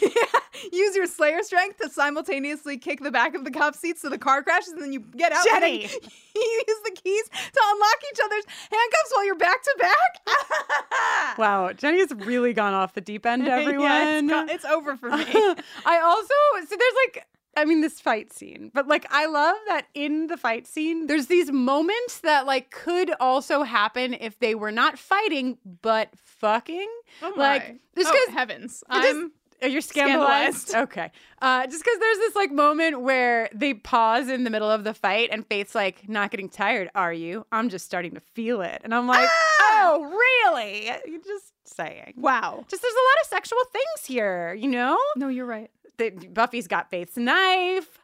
[0.72, 4.18] use your Slayer strength to simultaneously kick the back of the cop seat so the
[4.18, 5.46] car crashes, and then you get out.
[5.46, 5.82] and Jenny!
[6.34, 11.38] you use the keys to unlock each other's handcuffs while you're back to back.
[11.38, 13.75] Wow, Jenny has really gone off the deep end, everyone.
[13.82, 15.24] Yeah, it's, got- it's over for me.
[15.86, 17.26] I also so there's like
[17.58, 21.26] I mean this fight scene, but like I love that in the fight scene there's
[21.28, 26.88] these moments that like could also happen if they were not fighting but fucking.
[27.22, 28.02] Oh like my.
[28.02, 30.68] just Oh, heavens, I'm I'm you're scandalized.
[30.68, 30.90] scandalized.
[30.92, 31.10] Okay.
[31.40, 34.92] Uh, just because there's this like moment where they pause in the middle of the
[34.92, 37.46] fight and Faith's like, "Not getting tired, are you?
[37.50, 39.26] I'm just starting to feel it." And I'm like,
[39.60, 40.90] "Oh, really?
[41.06, 42.64] You're just saying." Wow.
[42.68, 44.98] Just there's a lot of sexual things here, you know?
[45.16, 45.70] No, you're right.
[45.98, 47.98] The, Buffy's got Faith's knife.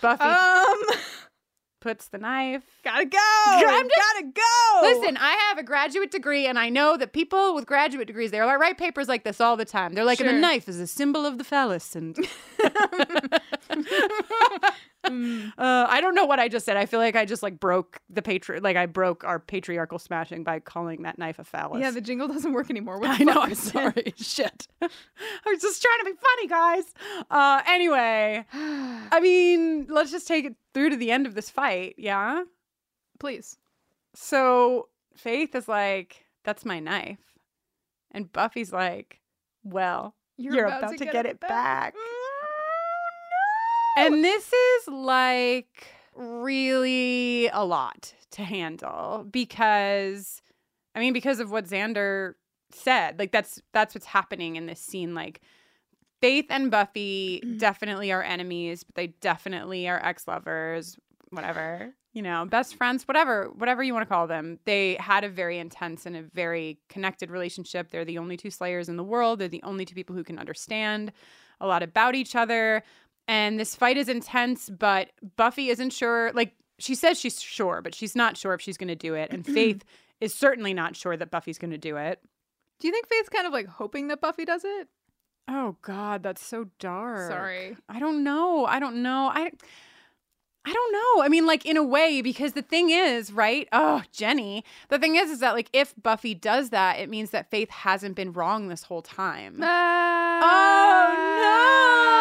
[0.00, 0.76] Buffy Um,
[1.80, 2.62] puts the knife.
[2.84, 3.18] gotta go.
[3.18, 4.80] I'm just- gotta go.
[4.82, 8.40] Listen, I have a graduate degree, and I know that people with graduate degrees they
[8.40, 9.94] write papers like this all the time.
[9.94, 10.32] They're like, Sure.
[10.32, 12.16] the knife is a symbol of the phallus, and
[15.06, 15.52] Mm.
[15.58, 16.76] uh, I don't know what I just said.
[16.76, 20.44] I feel like I just like broke the patri like I broke our patriarchal smashing
[20.44, 21.80] by calling that knife a phallus.
[21.80, 22.98] Yeah, the jingle doesn't work anymore.
[22.98, 23.40] What I know.
[23.40, 24.14] I'm sorry.
[24.16, 24.68] Shit.
[24.82, 24.88] I
[25.46, 26.94] was just trying to be funny, guys.
[27.30, 31.94] Uh, anyway, I mean, let's just take it through to the end of this fight.
[31.98, 32.44] Yeah.
[33.18, 33.56] Please.
[34.14, 37.38] So Faith is like, "That's my knife,"
[38.10, 39.20] and Buffy's like,
[39.64, 41.94] "Well, you're, about, to, get, it back."
[43.96, 44.22] And oh.
[44.22, 50.42] this is like really a lot to handle because
[50.94, 52.34] I mean because of what Xander
[52.70, 53.18] said.
[53.18, 55.40] Like that's that's what's happening in this scene like
[56.20, 57.58] Faith and Buffy mm-hmm.
[57.58, 60.96] definitely are enemies, but they definitely are ex-lovers,
[61.30, 61.92] whatever.
[62.14, 64.58] You know, best friends, whatever, whatever you want to call them.
[64.64, 67.90] They had a very intense and a very connected relationship.
[67.90, 69.38] They're the only two slayers in the world.
[69.38, 71.12] They're the only two people who can understand
[71.60, 72.82] a lot about each other.
[73.28, 76.30] And this fight is intense, but Buffy isn't sure.
[76.32, 79.30] Like, she says she's sure, but she's not sure if she's going to do it.
[79.32, 79.84] And Faith
[80.20, 82.20] is certainly not sure that Buffy's going to do it.
[82.78, 84.88] Do you think Faith's kind of like hoping that Buffy does it?
[85.48, 87.30] Oh God, that's so dark.
[87.30, 87.76] Sorry.
[87.88, 88.66] I don't know.
[88.66, 89.30] I don't know.
[89.32, 89.50] I
[90.68, 91.22] I don't know.
[91.24, 93.68] I mean, like in a way, because the thing is, right?
[93.70, 94.64] Oh, Jenny.
[94.88, 98.16] The thing is, is that like if Buffy does that, it means that Faith hasn't
[98.16, 99.60] been wrong this whole time.
[99.62, 100.40] Ah.
[100.42, 102.15] Oh no!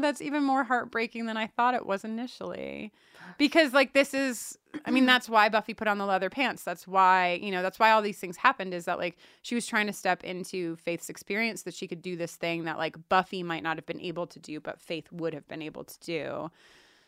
[0.00, 2.92] That's even more heartbreaking than I thought it was initially.
[3.38, 6.64] Because like this is I mean that's why Buffy put on the leather pants.
[6.64, 9.66] That's why, you know, that's why all these things happened is that like she was
[9.66, 13.42] trying to step into Faith's experience that she could do this thing that like Buffy
[13.42, 16.50] might not have been able to do, but Faith would have been able to do.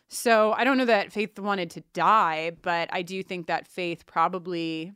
[0.09, 4.07] So, I don't know that Faith wanted to die, but I do think that Faith
[4.07, 4.93] probably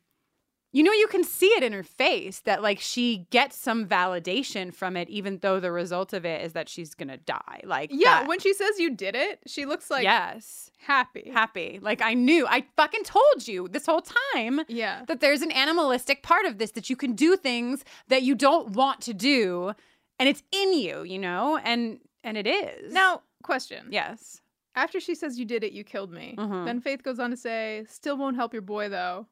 [0.79, 4.73] you know, you can see it in her face that like she gets some validation
[4.73, 7.61] from it, even though the result of it is that she's gonna die.
[7.65, 11.31] Like, Yeah, that- when she says you did it, she looks like yes, happy.
[11.33, 11.79] happy.
[11.83, 15.05] Like I knew, I fucking told you this whole time Yeah.
[15.09, 18.71] that there's an animalistic part of this that you can do things that you don't
[18.71, 19.73] want to do,
[20.21, 23.89] and it's in you, you know, and and it is Now, question.
[23.91, 24.41] Yes.
[24.75, 26.35] After she says you did it, you killed me.
[26.39, 26.65] Mhm.
[26.67, 29.27] Then Faith goes on to say, "Still won't help your boy though.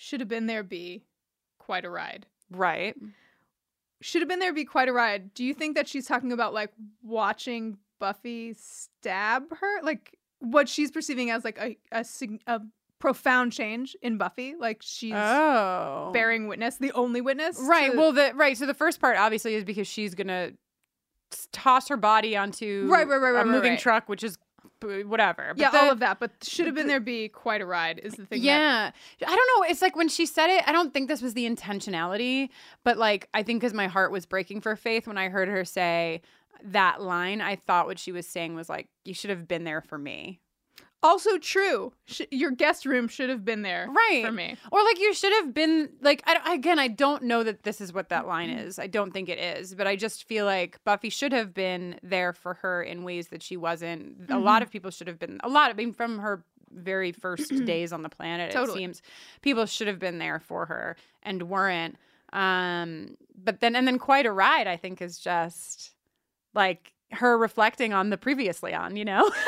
[0.00, 0.62] Should have been there.
[0.62, 1.02] Be
[1.58, 2.24] quite a ride.
[2.50, 2.94] Right.
[4.00, 4.52] Should have been there.
[4.54, 5.34] Be quite a ride.
[5.34, 6.72] Do you think that she's talking about like
[7.02, 12.04] watching Buffy stab her, like what she's perceiving as like a a,
[12.46, 12.60] a
[13.00, 14.54] profound change in Buffy?
[14.56, 16.10] Like she's Oh.
[16.14, 17.58] bearing witness, the only witness.
[17.60, 17.90] Right.
[17.90, 18.56] to- Well, the right.
[18.56, 20.52] So the first part obviously is because she's gonna
[21.52, 23.80] toss her body onto Right, right, right, right, a moving right.
[23.80, 24.38] truck, which is
[24.82, 25.48] whatever.
[25.50, 26.18] But yeah, the- all of that.
[26.20, 27.00] But should have been there.
[27.00, 27.98] Be quite a ride.
[28.02, 28.40] Is the thing.
[28.42, 28.90] that- Yeah.
[29.26, 29.70] I don't know.
[29.70, 32.48] It's like when she said it, I don't think this was the intentionality,
[32.84, 35.64] but like I think because my heart was breaking for Faith when I heard her
[35.64, 36.22] say
[36.64, 39.80] that line, I thought what she was saying was like, you should have been there
[39.80, 40.40] for me.
[41.02, 41.92] Also true.
[42.06, 43.86] Sh- your guest room should have been there.
[43.88, 44.24] Right.
[44.26, 44.56] For me.
[44.72, 47.92] Or like you should have been like I, again I don't know that this is
[47.92, 48.78] what that line is.
[48.80, 52.32] I don't think it is, but I just feel like Buffy should have been there
[52.32, 54.28] for her in ways that she wasn't.
[54.28, 54.64] A lot Mhm.
[54.66, 55.40] of people should have been.
[55.44, 55.70] A lot.
[55.70, 56.42] I mean, from her
[56.72, 59.00] very first days on the planet, it seems
[59.40, 61.94] people should have been there for her and weren't.
[62.32, 64.66] Um, but then and then quite a ride.
[64.66, 65.92] I think is just
[66.54, 68.96] like her reflecting on the previously on.
[68.96, 69.30] You know.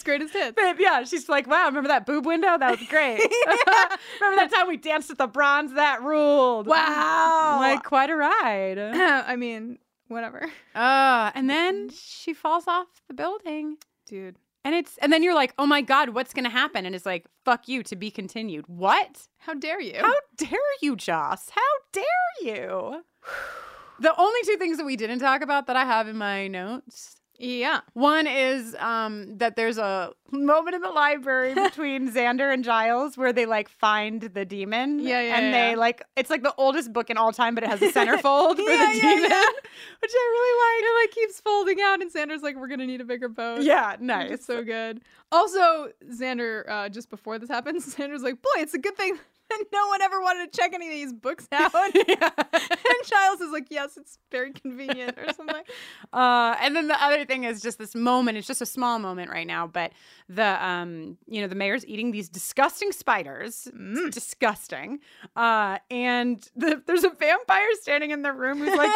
[0.00, 0.58] Faith's greatest hits.
[0.58, 2.56] Faith, yeah, she's like, wow, remember that boob window?
[2.56, 3.18] That was great.
[4.20, 5.74] remember that time we danced at the bronze?
[5.74, 6.66] That ruled.
[6.66, 7.58] Wow.
[7.60, 8.78] Like, quite a ride.
[8.78, 9.78] I mean,
[10.08, 10.50] whatever.
[10.74, 13.76] Uh, and then she falls off the building.
[14.06, 14.36] Dude.
[14.64, 16.84] And it's and then you're like, oh my god, what's gonna happen?
[16.84, 18.66] And it's like, fuck you, to be continued.
[18.68, 19.26] What?
[19.38, 19.98] How dare you?
[19.98, 21.48] How dare you, Joss?
[21.50, 22.04] How dare
[22.42, 23.02] you?
[24.00, 27.19] the only two things that we didn't talk about that I have in my notes.
[27.42, 27.80] Yeah.
[27.94, 33.32] One is um, that there's a moment in the library between Xander and Giles where
[33.32, 34.98] they like find the demon.
[35.00, 35.70] Yeah, yeah, And yeah.
[35.70, 38.56] they like it's like the oldest book in all time, but it has a centerfold
[38.56, 39.44] for Yeah, the yeah, demon, yeah.
[40.02, 40.90] which I really like.
[40.90, 43.96] It like keeps folding out, and Xander's like, "We're gonna need a bigger boat." Yeah,
[44.00, 44.40] nice.
[44.40, 45.00] is so good.
[45.32, 49.18] Also, Xander, uh, just before this happens, Xander's like, "Boy, it's a good thing
[49.50, 53.52] that no one ever wanted to check any of these books out." and Giles is
[53.52, 55.62] like, "Yes, it's very convenient," or something.
[56.12, 58.36] Uh, and then the other thing is just this moment.
[58.36, 59.92] It's just a small moment right now, but
[60.28, 63.68] the um, you know, the mayor's eating these disgusting spiders.
[63.72, 64.98] It's disgusting.
[65.36, 68.90] Uh, and the, there's a vampire standing in the room who's like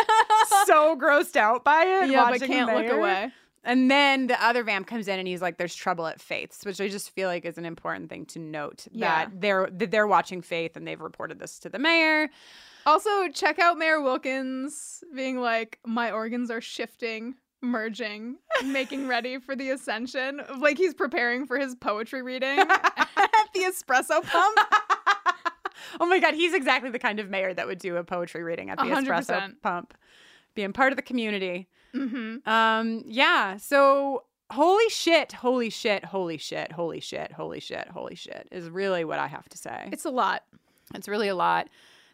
[0.67, 2.11] so grossed out by it.
[2.11, 3.33] Yeah, but can't look away.
[3.65, 6.81] And then the other vamp comes in and he's like, "There's trouble at Faith's," which
[6.81, 9.25] I just feel like is an important thing to note Yeah.
[9.27, 12.29] that they're that they're watching Faith and they've reported this to the mayor.
[12.87, 18.37] Also, check out Mayor Wilkins being like, "My organs are shifting." Merging,
[18.67, 20.43] making ready for the ascension.
[20.59, 22.69] Like he's preparing for his poetry reading at
[23.55, 24.59] the espresso pump.
[26.01, 28.69] Oh my god, he's exactly the kind of mayor that would do a poetry reading
[28.69, 29.95] at the A hundred espresso pump,
[30.55, 31.69] being part of the community.
[31.95, 32.49] Mm-hmm.
[32.49, 33.57] Um, yeah.
[33.57, 39.05] So holy shit, holy shit, holy shit, holy shit, holy shit, holy shit is really
[39.05, 39.89] what I have to say.
[39.93, 40.43] It's a lot.
[40.95, 41.69] It's really a lot.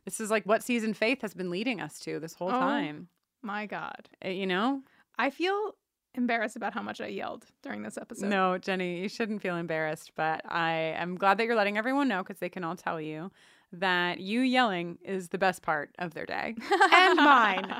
[0.05, 2.53] This is like what season Faith has been leading us to this whole Oh.
[2.53, 3.09] time.
[3.43, 4.09] My God.
[4.25, 4.83] Uh, You know?
[5.19, 5.75] I feel
[6.15, 8.29] embarrassed about how much I yelled during this episode.
[8.29, 12.23] No, Jenny, you shouldn't feel embarrassed, but I am glad that you're letting everyone know
[12.23, 13.31] because they can all tell you
[13.73, 16.55] that you yelling is the best part of their day
[16.93, 17.75] and mine.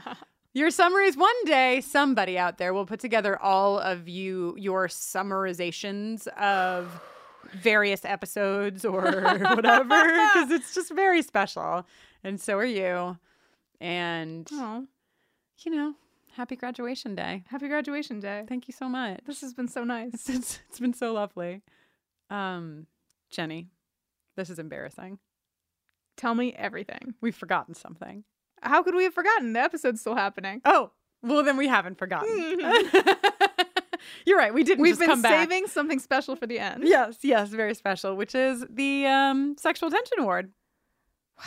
[0.53, 6.27] Your summaries one day somebody out there will put together all of you your summarizations
[6.29, 7.01] of
[7.55, 9.03] various episodes or
[9.41, 11.87] whatever because it's just very special.
[12.25, 13.17] And so are you.
[13.81, 14.87] And Oh,
[15.61, 15.95] you know
[16.33, 17.45] happy graduation day.
[17.49, 18.45] Happy graduation day.
[18.49, 19.21] thank you so much.
[19.27, 20.15] This has been so nice.
[20.15, 21.63] it's, it's, it's been so lovely.
[22.29, 22.87] Um
[23.31, 23.69] jenny
[24.37, 25.19] this is embarrassing.
[26.17, 27.15] Tell me everything.
[27.21, 28.25] we've forgotten something
[28.63, 29.53] How could we have forgotten?
[29.53, 30.61] The episode's still happening.
[30.65, 30.91] oh
[31.23, 32.61] well then we haven't forgotten
[34.27, 35.33] you're right we didn't We've just been come back.
[35.51, 36.85] saving something special for the end.
[36.87, 40.51] Yes, yes, very special, which is the um, Sexual Attention Award.
[41.39, 41.45] Wow.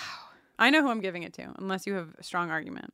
[0.60, 2.94] I know who I'm giving it to, unless you have a strong argument.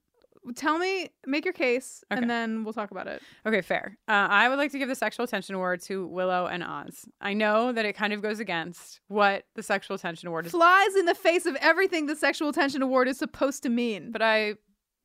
[0.56, 2.22] Tell me, make your case, Okay.
[2.22, 3.22] and then we'll talk about it.
[3.46, 3.98] Okay, fair.
[4.08, 7.08] Uh, I would like to give the Sexual Attention Award to Willow and Oz.
[7.22, 10.96] I know that it kind of goes against what the Sexual Attention Award is, Flies
[10.96, 14.12] in the face of everything the Sexual Attention Award is supposed to mean.
[14.12, 14.56] but I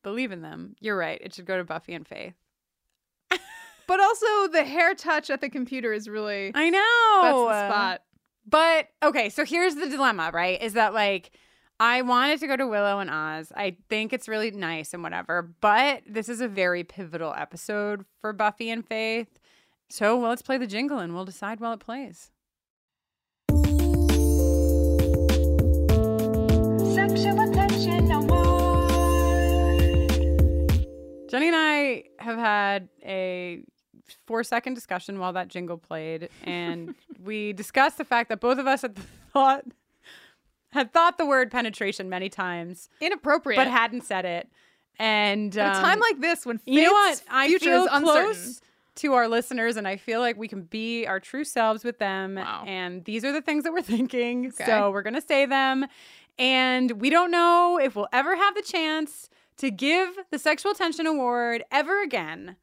[0.03, 0.75] believe in them.
[0.79, 1.19] You're right.
[1.21, 2.33] It should go to Buffy and Faith.
[3.87, 7.21] But also, the hair touch at the computer is really I know.
[7.21, 8.01] that's the spot.
[8.47, 10.59] But okay, so here's the dilemma, right?
[10.61, 11.31] Is that like
[11.79, 13.51] I wanted to go to Willow and Oz.
[13.53, 18.31] I think it's really nice and whatever, but this is a very pivotal episode for
[18.31, 19.27] Buffy and Faith.
[19.89, 22.31] So well, let's play the jingle and we'll decide while it plays.
[26.95, 28.49] Sexual attention award.
[31.29, 33.63] Jenny and I have had a
[34.25, 38.65] four second discussion while that jingle played, and we discussed the fact that both of
[38.65, 38.95] us had
[39.33, 39.65] thought
[40.75, 43.57] had thought the word penetration many times, Inappropriate.
[43.57, 44.49] but hadn't said it.
[44.99, 47.21] And At a um, time like this, when you know what?
[47.29, 48.61] I feel close
[48.95, 52.35] to our listeners, and I feel like we can be our true selves with them.
[52.35, 52.63] Wow.
[52.65, 54.47] And these are the things that we're thinking.
[54.47, 54.65] Okay.
[54.65, 55.85] So we're gonna say them,
[56.37, 61.07] and we don't know if we'll ever have the chance to give the Sexual Attention
[61.07, 62.57] Award ever again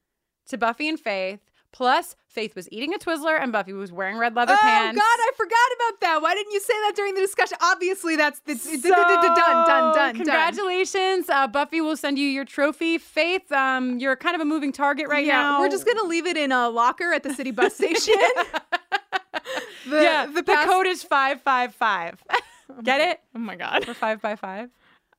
[0.49, 1.41] to Buffy and Faith.
[1.73, 4.99] Plus, Faith was eating a Twizzler, and Buffy was wearing red leather pants.
[4.99, 5.01] Oh.
[5.01, 6.23] God, I forgot about that.
[6.23, 7.57] Why didn't you say that during the discussion?
[7.62, 9.35] Obviously, that's the So, done, done,
[9.66, 10.14] done, done.
[10.16, 11.29] Congratulations.
[11.29, 12.99] Uh, Buffy will send you your trophy.
[12.99, 15.61] Faith, um, you're kind of a moving target right yeah, now.
[15.61, 18.14] we're just gonna leave it in a locker at the city bus station.
[19.89, 22.23] the, yeah, the, past- code is 555.
[22.83, 23.20] Get it?
[23.35, 24.70] Oh my God, For 5 by 5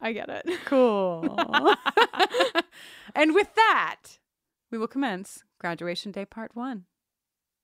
[0.02, 0.46] I get it.
[0.66, 1.38] Cool.
[3.16, 4.00] and with that,
[4.74, 6.86] we will commence graduation day part one.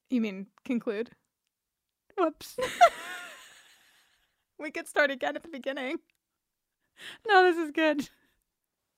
[0.09, 1.09] You mean conclude?
[2.17, 2.57] Whoops.
[4.59, 5.99] We could start again at the beginning.
[7.25, 8.09] No, this is good.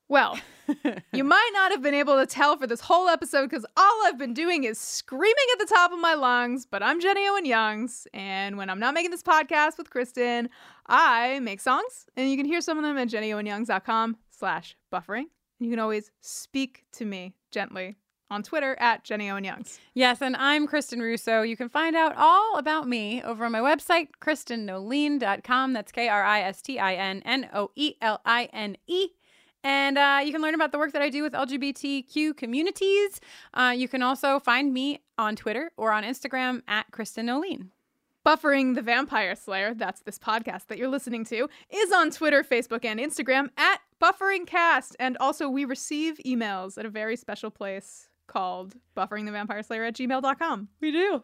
[0.08, 0.36] Well,
[1.12, 4.18] you might not have been able to tell for this whole episode because all I've
[4.18, 8.08] been doing is screaming at the top of my lungs, but I'm Jenny Owen Youngs,
[8.12, 10.48] and when I'm not making this podcast with Kristin,
[10.88, 15.26] I make songs, and you can hear some of them at jennyowenyoungs.com slash buffering.
[15.60, 17.98] You can always speak to me gently
[18.32, 19.78] on Twitter at Jenny Owen Youngs.
[19.94, 21.42] Yes, and I'm Kristin Russo.
[21.42, 25.72] You can find out all about me over on my website, kristinnoeline.com.
[25.74, 29.08] That's K R I S T I N N O E L I N E.
[29.62, 33.20] And uh, you can learn about the work that I do with LGBTQ communities.
[33.54, 37.70] Uh, you can also find me on Twitter or on Instagram at Kristin Noeline.
[38.26, 42.84] Buffering the Vampire Slayer, that's this podcast that you're listening to, is on Twitter, Facebook,
[42.84, 44.94] and Instagram at BufferingCast.
[44.98, 50.68] And also, we receive emails at a very special place called bufferingthevampireslayer at gmail.com.
[50.80, 51.22] We do.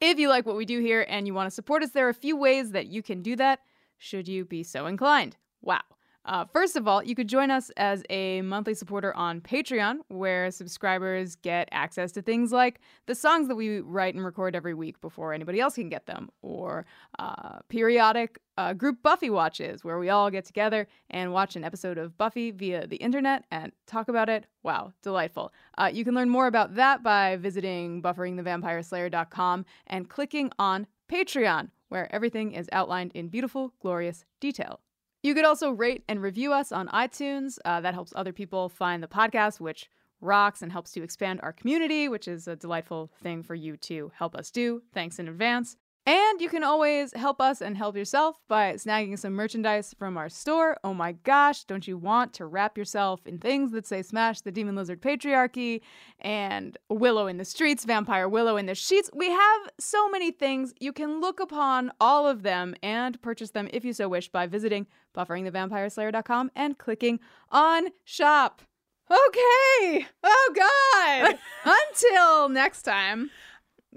[0.00, 2.10] If you like what we do here and you want to support us, there are
[2.10, 3.60] a few ways that you can do that,
[3.98, 5.36] should you be so inclined.
[5.60, 5.82] Wow.
[6.26, 10.50] Uh, first of all, you could join us as a monthly supporter on Patreon, where
[10.50, 15.00] subscribers get access to things like the songs that we write and record every week
[15.00, 16.84] before anybody else can get them, or
[17.18, 21.96] uh, periodic uh, group Buffy watches, where we all get together and watch an episode
[21.96, 24.44] of Buffy via the internet and talk about it.
[24.62, 25.52] Wow, delightful.
[25.78, 32.14] Uh, you can learn more about that by visiting bufferingthevampireslayer.com and clicking on Patreon, where
[32.14, 34.80] everything is outlined in beautiful, glorious detail.
[35.22, 37.58] You could also rate and review us on iTunes.
[37.64, 39.88] Uh, that helps other people find the podcast, which
[40.20, 44.10] rocks and helps to expand our community, which is a delightful thing for you to
[44.14, 44.82] help us do.
[44.92, 45.76] Thanks in advance.
[46.06, 50.30] And you can always help us and help yourself by snagging some merchandise from our
[50.30, 50.78] store.
[50.82, 54.50] Oh my gosh, don't you want to wrap yourself in things that say Smash the
[54.50, 55.82] Demon Lizard Patriarchy
[56.18, 59.10] and Willow in the Streets, Vampire Willow in the Sheets?
[59.14, 60.72] We have so many things.
[60.80, 64.46] You can look upon all of them and purchase them if you so wish by
[64.46, 67.20] visiting bufferingthevampireslayer.com and clicking
[67.50, 68.62] on shop.
[69.10, 70.06] Okay.
[70.24, 71.38] Oh God.
[71.92, 73.30] Until next time.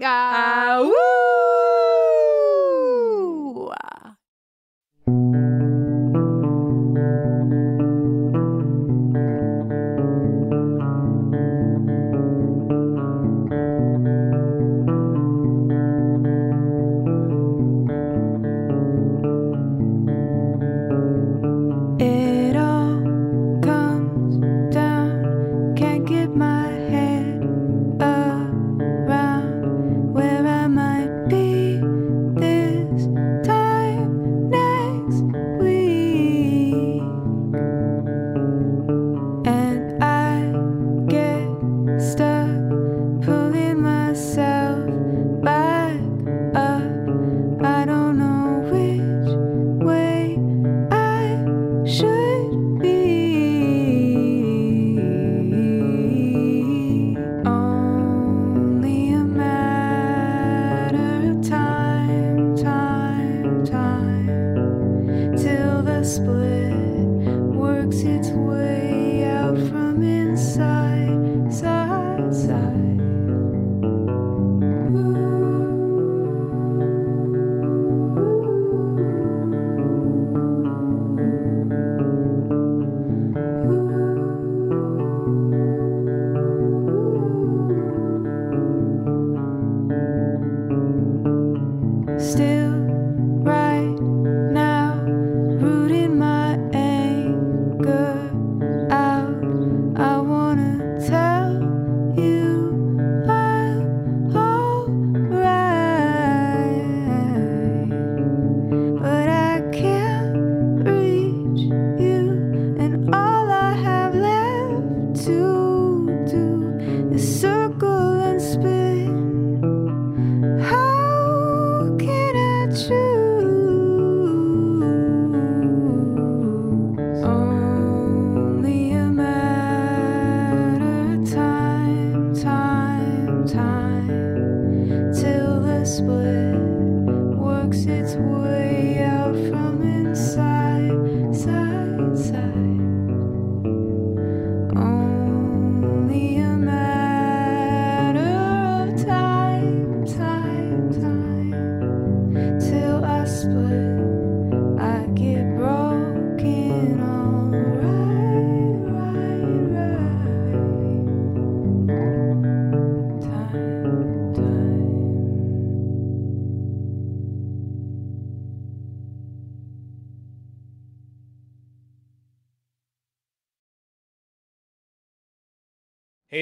[0.01, 0.89] Uh,